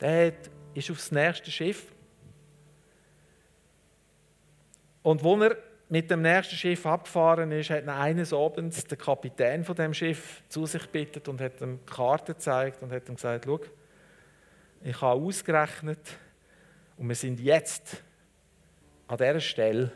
Der 0.00 0.32
ist 0.74 0.90
aufs 0.90 1.12
nächste 1.12 1.50
Schiff 1.50 1.93
Und 5.04 5.22
wo 5.22 5.36
er 5.36 5.58
mit 5.90 6.10
dem 6.10 6.22
nächsten 6.22 6.56
Schiff 6.56 6.86
abgefahren 6.86 7.52
ist, 7.52 7.68
hat 7.68 7.84
er 7.84 8.00
eines 8.00 8.32
Abends 8.32 8.84
der 8.84 8.96
Kapitän 8.96 9.62
von 9.62 9.76
dem 9.76 9.92
Schiff 9.92 10.42
zu 10.48 10.64
sich 10.64 10.86
bittet 10.88 11.28
und 11.28 11.42
hat 11.42 11.60
ihm 11.60 11.84
Karte 11.84 12.32
gezeigt 12.32 12.82
und 12.82 12.90
hat 12.90 13.06
ihm 13.08 13.16
gesagt: 13.16 13.44
Schau, 13.44 13.60
ich 14.82 15.00
habe 15.02 15.20
ausgerechnet 15.20 16.16
und 16.96 17.06
wir 17.06 17.14
sind 17.14 17.38
jetzt 17.38 18.02
an 19.06 19.18
der 19.18 19.38
Stelle, 19.40 19.92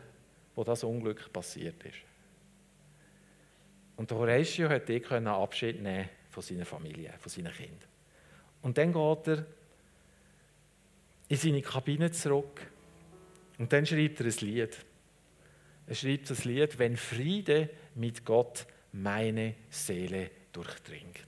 wo 0.54 0.62
das 0.62 0.84
Unglück 0.84 1.32
passiert 1.32 1.82
ist. 1.84 1.98
Und 3.96 4.12
Horatio 4.12 4.68
hat 4.68 4.90
Abschied 5.26 5.82
nehmen 5.82 6.10
von 6.28 6.42
seiner 6.42 6.66
Familie, 6.66 7.14
von 7.18 7.30
seinen 7.30 7.52
Kindern. 7.52 7.88
Und 8.60 8.76
dann 8.76 8.92
geht 8.92 9.28
er 9.28 9.46
in 11.28 11.36
seine 11.36 11.62
Kabine 11.62 12.10
zurück 12.10 12.60
und 13.56 13.72
dann 13.72 13.86
schreibt 13.86 14.20
er 14.20 14.26
ein 14.26 14.36
Lied. 14.40 14.84
Er 15.88 15.94
schreibt 15.94 16.28
das 16.28 16.44
Lied, 16.44 16.78
wenn 16.78 16.96
Friede 16.96 17.70
mit 17.94 18.24
Gott 18.24 18.66
meine 18.92 19.54
Seele 19.70 20.30
durchdringt. 20.52 21.26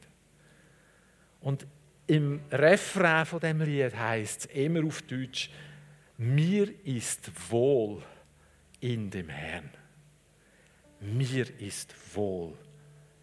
Und 1.41 1.67
im 2.07 2.43
Refrain 2.51 3.25
von 3.25 3.41
dem 3.41 3.63
Lied 3.63 3.97
heißt 3.97 4.41
es 4.41 4.47
immer 4.47 4.85
auf 4.85 5.01
Deutsch: 5.03 5.51
Mir 6.19 6.69
ist 6.85 7.31
wohl 7.51 8.03
in 8.81 9.11
dem 9.11 9.31
Herrn. 9.31 9.71
Mir 11.01 11.47
ist 11.59 11.95
wohl 12.15 12.53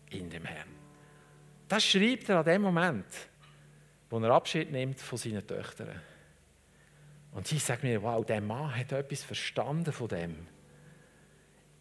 in 0.10 0.32
dem 0.32 0.46
Herrn. 0.46 0.70
Das 1.68 1.86
schreibt 1.86 2.30
er 2.30 2.40
an 2.40 2.46
dem 2.46 2.62
Moment, 2.64 3.06
wo 4.10 4.20
er 4.20 4.32
Abschied 4.32 4.72
nimmt 4.72 5.00
von 5.00 5.18
seinen 5.20 5.46
Töchtern. 5.46 6.02
Und 7.34 7.52
ich 7.52 7.64
sage 7.64 7.86
mir, 7.86 8.02
wow, 8.02 8.26
der 8.26 8.42
Mann 8.42 8.76
hat 8.76 8.92
etwas 8.94 9.22
verstanden 9.22 9.92
von 9.92 10.08
dem 10.08 10.48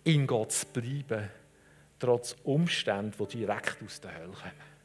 in 0.07 0.27
Gott 0.27 0.53
zu 0.53 0.67
bleiben, 0.67 1.29
trotz 1.99 2.37
Umständen, 2.45 3.13
die 3.19 3.39
direkt 3.39 3.79
aus 3.85 4.01
der 4.01 4.15
Hölle 4.15 4.33
kommen. 4.33 4.77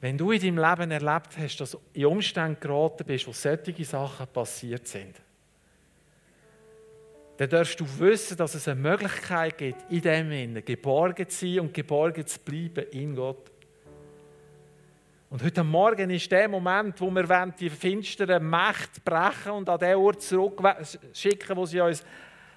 Wenn 0.00 0.18
du 0.18 0.30
in 0.30 0.40
deinem 0.40 0.58
Leben 0.58 0.90
erlebt 0.90 1.36
hast, 1.38 1.56
dass 1.56 1.72
du 1.72 1.80
in 1.94 2.06
Umstände 2.06 2.60
geraten 2.60 3.04
bist, 3.04 3.26
wo 3.26 3.32
solche 3.32 3.84
Sachen 3.84 4.26
passiert 4.28 4.86
sind, 4.86 5.20
dann 7.38 7.50
darfst 7.50 7.80
du 7.80 7.86
wissen, 7.98 8.36
dass 8.36 8.54
es 8.54 8.68
eine 8.68 8.80
Möglichkeit 8.80 9.58
gibt, 9.58 9.90
in 9.90 10.00
dem 10.00 10.30
Innen 10.30 10.64
geborgen 10.64 11.28
zu 11.28 11.46
sein 11.46 11.60
und 11.60 11.74
geborgen 11.74 12.26
zu 12.26 12.38
bleiben 12.40 12.86
in 12.92 13.16
Gott. 13.16 13.50
Und 15.28 15.42
heute 15.42 15.64
Morgen 15.64 16.08
ist 16.10 16.30
der 16.30 16.48
Moment, 16.48 17.00
wo 17.00 17.10
wir 17.10 17.52
die 17.58 17.68
finsteren 17.68 18.48
Mächte 18.48 19.00
brechen 19.04 19.52
und 19.52 19.68
an 19.68 19.80
den 19.80 19.96
Ort 19.96 20.22
zurückschicken, 20.22 21.56
wo 21.56 21.66
sie 21.66 21.80
uns 21.80 22.04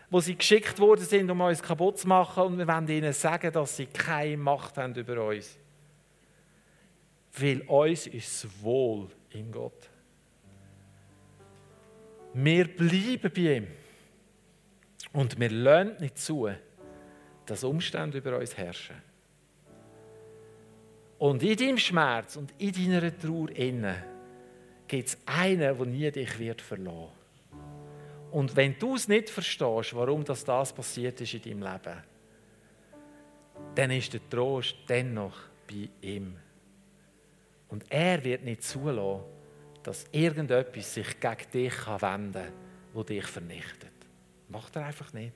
wo 0.10 0.20
sie 0.20 0.36
geschickt 0.36 0.80
worden 0.80 1.06
sind, 1.06 1.30
um 1.30 1.42
uns 1.42 1.62
kaputt 1.62 2.00
zu 2.00 2.08
machen. 2.08 2.44
Und 2.44 2.58
wir 2.58 2.68
wollen 2.68 2.88
ihnen 2.88 3.14
sagen, 3.14 3.52
dass 3.52 3.78
sie 3.78 3.86
keine 3.86 4.38
Macht 4.38 4.78
haben 4.78 4.96
über 4.96 5.24
uns. 5.26 5.58
Weil 7.34 7.62
uns 7.62 8.08
ist 8.08 8.48
wohl 8.62 9.08
in 9.32 9.52
Gott. 9.52 9.90
Wir 12.34 12.68
bleiben 12.68 13.32
bei 13.34 13.42
ihm. 13.58 13.68
Und 15.14 15.40
wir 15.40 15.50
lernen 15.50 15.98
nicht 16.00 16.18
zu, 16.18 16.50
dass 17.46 17.64
Umstände 17.64 18.18
über 18.18 18.38
uns 18.38 18.58
herrschen. 18.58 18.96
Und 21.18 21.44
in 21.44 21.58
deinem 21.58 21.78
Schmerz 21.78 22.36
und 22.36 22.54
in 22.58 22.72
deiner 22.72 23.18
Trauer 23.18 23.50
innen 23.50 23.96
gibt 24.88 25.10
es 25.10 25.18
einen, 25.26 25.60
der 25.60 25.86
nie 25.86 26.10
dich 26.12 26.40
wird 26.40 26.62
verlassen 26.62 27.19
und 28.32 28.56
wenn 28.56 28.78
du 28.78 28.96
es 28.96 29.08
nicht 29.08 29.30
verstehst, 29.30 29.96
warum 29.96 30.24
das, 30.24 30.44
das 30.44 30.74
passiert 30.74 31.20
ist 31.22 31.34
in 31.34 31.42
deinem 31.42 31.74
Leben, 31.74 32.04
dann 33.76 33.92
ist 33.92 34.14
der 34.14 34.30
Trost 34.30 34.76
dennoch 34.88 35.38
bei 35.68 35.90
ihm. 36.02 36.36
Und 37.70 37.86
er 37.90 38.24
wird 38.24 38.44
nicht 38.44 38.64
zulassen, 38.64 39.24
dass 39.84 40.06
irgendetwas 40.12 40.94
sich 40.94 41.20
gegen 41.20 41.52
dich 41.54 41.88
wenden 41.88 42.34
kann, 42.34 42.54
das 42.94 43.06
dich 43.06 43.26
vernichtet. 43.26 43.92
Macht 44.50 44.76
er 44.76 44.86
einfach 44.86 45.14
nicht. 45.14 45.34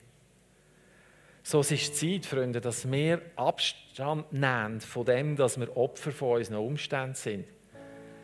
So 1.42 1.60
es 1.60 1.70
ist 1.70 1.96
Zeit, 1.96 2.26
Freunde, 2.26 2.60
dass 2.60 2.90
wir 2.90 3.20
Abstand 3.36 4.32
nehmen 4.32 4.80
von 4.80 5.04
dem, 5.04 5.36
dass 5.36 5.60
wir 5.60 5.76
Opfer 5.76 6.10
von 6.10 6.38
unseren 6.38 6.58
Umständen 6.58 7.14
sind. 7.14 7.44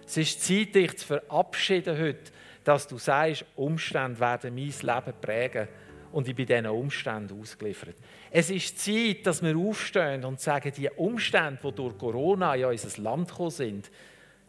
Es 0.07 0.16
ist 0.16 0.43
Zeit, 0.43 0.75
dich 0.75 0.97
zu 0.97 1.07
verabschieden 1.07 1.99
heute 1.99 2.33
dass 2.65 2.87
du 2.87 2.99
sagst, 2.99 3.45
Umstände 3.57 4.21
werden 4.21 4.55
mein 4.55 4.65
Leben 4.67 5.15
prägen 5.21 5.69
und 6.13 6.29
ich 6.29 6.35
bin 6.35 6.47
diesen 6.47 6.67
Umständen 6.67 7.41
ausgeliefert. 7.41 7.97
Es 8.31 8.51
ist 8.51 8.79
Zeit, 8.79 9.25
dass 9.27 9.43
wir 9.43 9.57
aufstehen 9.57 10.25
und 10.25 10.41
sagen, 10.41 10.73
die 10.77 10.91
Umstände, 10.91 11.59
die 11.63 11.73
durch 11.73 11.97
Corona 11.97 12.55
in 12.55 12.65
unser 12.65 13.03
Land 13.03 13.29
gekommen 13.29 13.51
sind, 13.51 13.91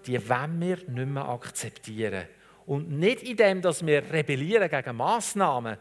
die 0.05 0.30
wollen 0.30 0.59
wir 0.59 0.78
nicht 0.88 1.12
mehr 1.12 1.28
akzeptieren. 1.28 2.26
Und 2.66 2.91
nicht 2.91 3.24
in 3.24 3.38
dem, 3.38 3.62
dass 3.62 3.86
wir 3.86 4.03
rebellieren 4.12 4.70
gegen 4.70 4.95
Massnahmen 4.95 5.78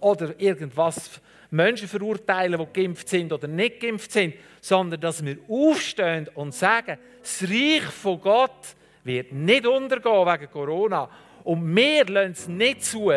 oder 0.00 0.38
irgendwas 0.38 1.20
Menschen 1.50 1.88
verurteilen, 1.88 2.58
die 2.58 2.80
geimpft 2.80 3.08
sind 3.08 3.32
oder 3.32 3.46
nicht 3.46 3.80
geimpft 3.80 4.12
sind, 4.12 4.34
sondern 4.60 5.00
dass 5.00 5.24
wir 5.24 5.36
aufstehen 5.48 6.28
und 6.34 6.54
sagen, 6.54 6.98
das 7.20 7.42
Reich 7.42 7.82
von 7.82 8.20
Gott 8.20 8.74
wird 9.04 9.32
nicht 9.32 9.66
untergehen 9.66 10.26
wegen 10.26 10.50
Corona 10.50 11.08
und 11.44 11.76
wir 11.76 12.04
lassen 12.06 12.32
es 12.32 12.48
nicht 12.48 12.84
zu, 12.84 13.12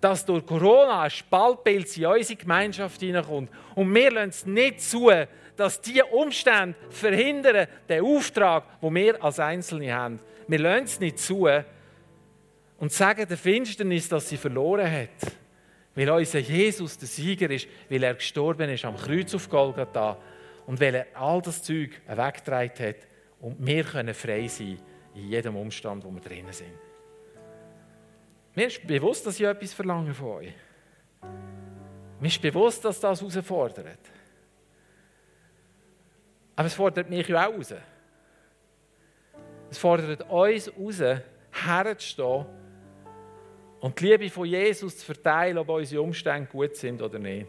dass 0.00 0.24
durch 0.24 0.46
Corona 0.46 1.02
ein 1.02 1.10
Spaltbild 1.10 1.96
in 1.96 2.06
unsere 2.06 2.36
Gemeinschaft 2.36 3.00
hineinkommt. 3.00 3.50
Und 3.74 3.94
wir 3.94 4.10
lassen 4.10 4.28
es 4.30 4.46
nicht 4.46 4.80
zu, 4.80 5.10
dass 5.56 5.80
diese 5.80 6.06
Umstände 6.06 6.74
verhindern 6.88 7.66
den 7.88 8.04
Auftrag, 8.04 8.80
den 8.80 8.94
wir 8.94 9.22
als 9.22 9.38
Einzelne 9.38 9.94
haben. 9.94 10.18
Wir 10.48 10.58
lassen 10.58 10.84
es 10.84 11.00
nicht 11.00 11.18
zu 11.18 11.48
und 12.78 12.92
sagen 12.92 13.26
der 13.28 13.36
Finsternis, 13.36 14.08
dass 14.08 14.28
sie 14.28 14.38
verloren 14.38 14.90
hat. 14.90 15.32
Weil 15.94 16.08
unser 16.10 16.38
Jesus 16.38 16.96
der 16.96 17.08
Sieger 17.08 17.50
ist, 17.50 17.68
weil 17.90 18.02
er 18.02 18.14
gestorben 18.14 18.70
ist 18.70 18.84
am 18.84 18.96
Kreuz 18.96 19.34
auf 19.34 19.50
Golgatha 19.50 20.16
und 20.66 20.80
weil 20.80 20.94
er 20.94 21.06
all 21.14 21.42
das 21.42 21.62
Zeug 21.62 22.00
weggetragen 22.06 22.88
hat 22.88 22.96
und 23.40 23.56
wir 23.58 23.84
können 23.84 24.14
frei 24.14 24.46
sein 24.48 24.78
in 25.14 25.28
jedem 25.28 25.56
Umstand, 25.56 26.04
wo 26.04 26.10
wir 26.10 26.20
drinnen 26.20 26.52
sind. 26.52 26.72
Mir 28.54 28.66
ist 28.66 28.86
bewusst, 28.86 29.26
dass 29.26 29.38
ich 29.38 29.46
etwas 29.46 29.72
verlange 29.72 30.12
von 30.12 30.28
euch. 30.28 30.52
Mir 32.20 32.28
ist 32.28 32.42
bewusst, 32.42 32.84
dass 32.84 33.00
das 33.00 33.20
herausfordert. 33.20 33.98
Aber 36.56 36.66
es 36.66 36.74
fordert 36.74 37.08
mich 37.08 37.34
auch 37.34 37.54
raus. 37.54 37.74
Es 39.70 39.78
fordert 39.78 40.28
uns 40.28 40.70
raus, 40.76 41.22
herzustehen 41.52 42.46
Und 43.80 43.98
die 43.98 44.08
Liebe 44.08 44.28
von 44.28 44.44
Jesus 44.44 44.98
zu 44.98 45.06
verteilen, 45.06 45.56
ob 45.56 45.68
unsere 45.68 46.02
Umstände 46.02 46.50
gut 46.50 46.76
sind 46.76 47.00
oder 47.00 47.18
nicht. 47.18 47.46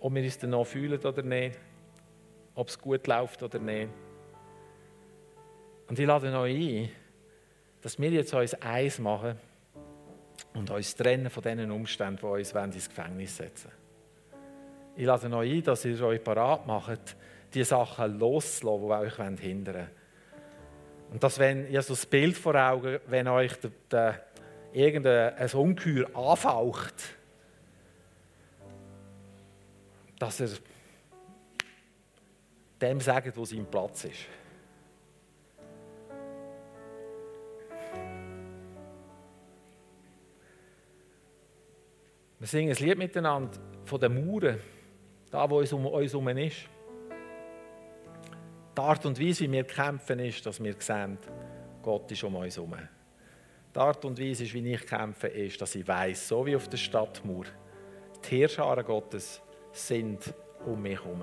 Ob 0.00 0.14
wir 0.14 0.24
uns 0.24 0.38
danach 0.38 0.64
fühlen 0.64 0.98
oder 0.98 1.22
nicht. 1.22 1.58
Ob 2.54 2.68
es 2.68 2.78
gut 2.78 3.06
läuft 3.06 3.42
oder 3.42 3.58
nicht. 3.58 3.90
Und 5.88 5.98
ich 5.98 6.06
lade 6.06 6.36
euch 6.36 6.56
ein, 6.56 6.90
dass 7.82 7.98
wir 7.98 8.10
jetzt 8.10 8.32
uns 8.32 8.54
eins 8.54 8.98
machen 8.98 9.36
und 10.54 10.70
uns 10.70 10.94
trennen 10.94 11.28
von 11.30 11.42
diesen 11.42 11.70
Umständen, 11.70 12.20
die 12.20 12.26
uns 12.26 12.52
ins 12.52 12.88
Gefängnis 12.88 13.36
setzen 13.36 13.70
Ich 14.96 15.04
lade 15.04 15.34
euch 15.36 15.52
ein, 15.52 15.62
dass 15.64 15.84
ihr 15.84 16.00
euch 16.00 16.22
parat 16.22 16.66
macht, 16.66 17.16
die 17.52 17.64
Sachen 17.64 18.18
loszulassen, 18.18 18.86
die 18.86 19.22
euch 19.22 19.40
hindern 19.40 19.74
wollen. 19.74 19.90
Und 21.12 21.22
dass, 21.22 21.38
wenn 21.38 21.70
ihr 21.70 21.82
so 21.82 21.92
das 21.92 22.06
Bild 22.06 22.36
vor 22.38 22.54
Augen, 22.54 22.98
wenn 23.06 23.28
euch 23.28 23.52
der, 23.56 23.70
der, 23.90 24.26
irgendein 24.72 25.50
Ungeheuer 25.50 26.06
anfaucht, 26.16 26.94
dass 30.18 30.40
er 30.40 30.48
dem 32.80 33.00
sagt, 33.00 33.36
wo 33.36 33.44
sein 33.44 33.66
Platz 33.70 34.04
ist. 34.04 34.26
Wir 42.42 42.48
singen 42.48 42.76
ein 42.76 42.84
Lied 42.84 42.98
miteinander 42.98 43.56
von 43.84 44.00
den 44.00 44.26
Mauern, 44.26 44.58
da 45.30 45.48
wo 45.48 45.60
es 45.60 45.72
um 45.72 45.86
uns 45.86 46.12
herum 46.12 46.26
ist. 46.26 46.68
Die 48.76 48.80
Art 48.80 49.06
und 49.06 49.20
Weise, 49.20 49.44
wie 49.44 49.52
wir 49.52 49.62
kämpfen, 49.62 50.18
ist, 50.18 50.44
dass 50.44 50.60
wir 50.60 50.74
sehen, 50.76 51.18
Gott 51.82 52.10
ist 52.10 52.24
um 52.24 52.34
uns 52.34 52.56
herum. 52.56 52.74
Die 53.72 53.78
Art 53.78 54.04
und 54.04 54.18
Weise, 54.18 54.52
wie 54.52 54.72
ich 54.72 54.84
kämpfe, 54.84 55.28
ist, 55.28 55.60
dass 55.60 55.76
ich 55.76 55.86
weiß, 55.86 56.26
so 56.26 56.44
wie 56.44 56.56
auf 56.56 56.66
der 56.66 56.78
Stadtmauer, 56.78 57.44
die 58.24 58.38
Heerscharen 58.38 58.84
Gottes 58.84 59.40
sind 59.70 60.34
um 60.66 60.82
mich 60.82 61.00
herum. 61.00 61.22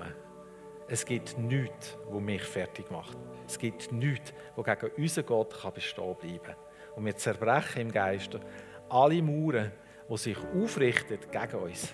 Es 0.88 1.04
gibt 1.04 1.36
nichts, 1.36 1.98
was 2.08 2.22
mich 2.22 2.44
fertig 2.44 2.90
macht. 2.90 3.18
Es 3.46 3.58
gibt 3.58 3.92
nichts, 3.92 4.32
was 4.56 4.64
gegen 4.64 4.94
unseren 4.96 5.26
Gott 5.26 5.74
bestehen 5.74 6.16
bleiben 6.18 6.42
kann. 6.44 6.56
Und 6.96 7.04
wir 7.04 7.14
zerbrechen 7.14 7.82
im 7.82 7.92
Geist 7.92 8.38
alle 8.88 9.20
Mauern, 9.20 9.70
die 10.10 10.16
sich 10.16 10.36
aufrichten 10.38 11.18
gegen 11.30 11.56
uns. 11.62 11.92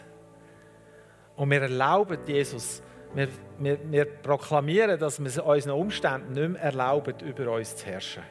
Und 1.37 1.51
wir 1.51 1.63
erlauben 1.63 2.19
Jesus, 2.27 2.83
wir, 3.15 3.29
wir, 3.59 3.79
wir 3.91 4.05
proklamieren, 4.05 4.99
dass 4.99 5.23
wir 5.23 5.45
unseren 5.45 5.73
Umständen 5.73 6.33
nicht 6.33 6.49
mehr 6.53 6.63
erlauben, 6.63 7.15
über 7.21 7.53
uns 7.53 7.77
zu 7.77 7.87
herrschen. 7.87 8.23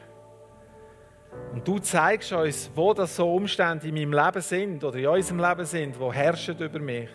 Und 1.52 1.66
du 1.66 1.78
zeigst 1.78 2.32
uns, 2.32 2.70
wo 2.74 2.92
das 2.94 3.16
so 3.16 3.32
Umstände 3.34 3.88
in 3.88 3.94
meinem 3.94 4.12
Leben 4.12 4.40
sind 4.40 4.82
oder 4.82 4.96
in 4.98 5.06
unserem 5.06 5.40
Leben 5.40 5.64
sind, 5.64 5.98
wo 5.98 6.12
herrschen 6.12 6.58
über 6.58 6.78
mich. 6.78 7.08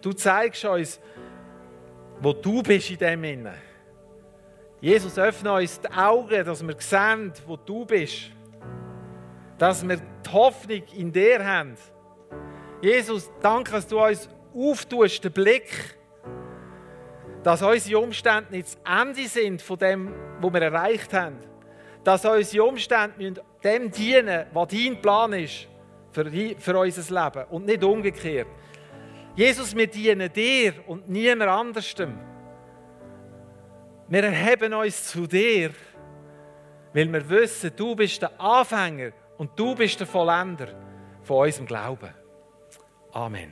Du 0.00 0.12
zeigst 0.12 0.64
uns, 0.64 1.00
wo 2.20 2.32
du 2.32 2.62
bist 2.62 2.90
in 2.90 2.98
dem 2.98 3.24
Innen. 3.24 3.54
Jesus, 4.80 5.18
öffne 5.18 5.52
uns 5.52 5.80
die 5.80 5.90
Augen, 5.90 6.44
dass 6.44 6.66
wir 6.66 6.76
sehen, 6.78 7.32
wo 7.46 7.56
du 7.56 7.84
bist. 7.84 8.30
Dass 9.58 9.86
wir 9.86 9.96
die 9.96 10.32
Hoffnung 10.32 10.82
in 10.94 11.12
dir 11.12 11.44
haben. 11.44 11.76
Jesus, 12.82 13.30
danke, 13.40 13.72
dass 13.72 13.86
du 13.86 14.02
uns 14.02 14.28
auftust, 14.54 15.24
den 15.24 15.32
Blick, 15.32 15.96
dass 17.42 17.62
unsere 17.62 18.00
Umstände 18.00 18.50
nicht 18.50 18.68
das 18.84 19.00
Ende 19.00 19.28
sind 19.28 19.62
von 19.62 19.78
dem, 19.78 20.14
was 20.40 20.52
wir 20.52 20.62
erreicht 20.62 21.12
haben. 21.12 21.38
Dass 22.04 22.24
unsere 22.24 22.64
Umstände 22.64 23.42
dem 23.62 23.90
dienen, 23.90 24.46
was 24.52 24.68
dein 24.68 25.00
Plan 25.00 25.32
ist 25.32 25.68
für, 26.10 26.30
für 26.58 26.78
unser 26.78 27.24
Leben 27.24 27.44
und 27.50 27.66
nicht 27.66 27.82
umgekehrt. 27.82 28.48
Jesus, 29.34 29.76
wir 29.76 29.86
dienen 29.86 30.32
dir 30.32 30.74
und 30.86 31.08
niemand 31.08 31.50
anderstem. 31.50 32.18
Wir 34.08 34.24
erheben 34.24 34.72
uns 34.72 35.08
zu 35.08 35.26
dir, 35.26 35.70
weil 36.92 37.12
wir 37.12 37.28
wissen, 37.28 37.72
du 37.76 37.94
bist 37.94 38.22
der 38.22 38.40
Anfänger 38.40 39.10
und 39.36 39.50
du 39.56 39.74
bist 39.74 40.00
der 40.00 40.06
Vollender 40.06 40.68
von 41.22 41.44
unserem 41.44 41.66
Glauben. 41.66 42.25
Amen. 43.16 43.50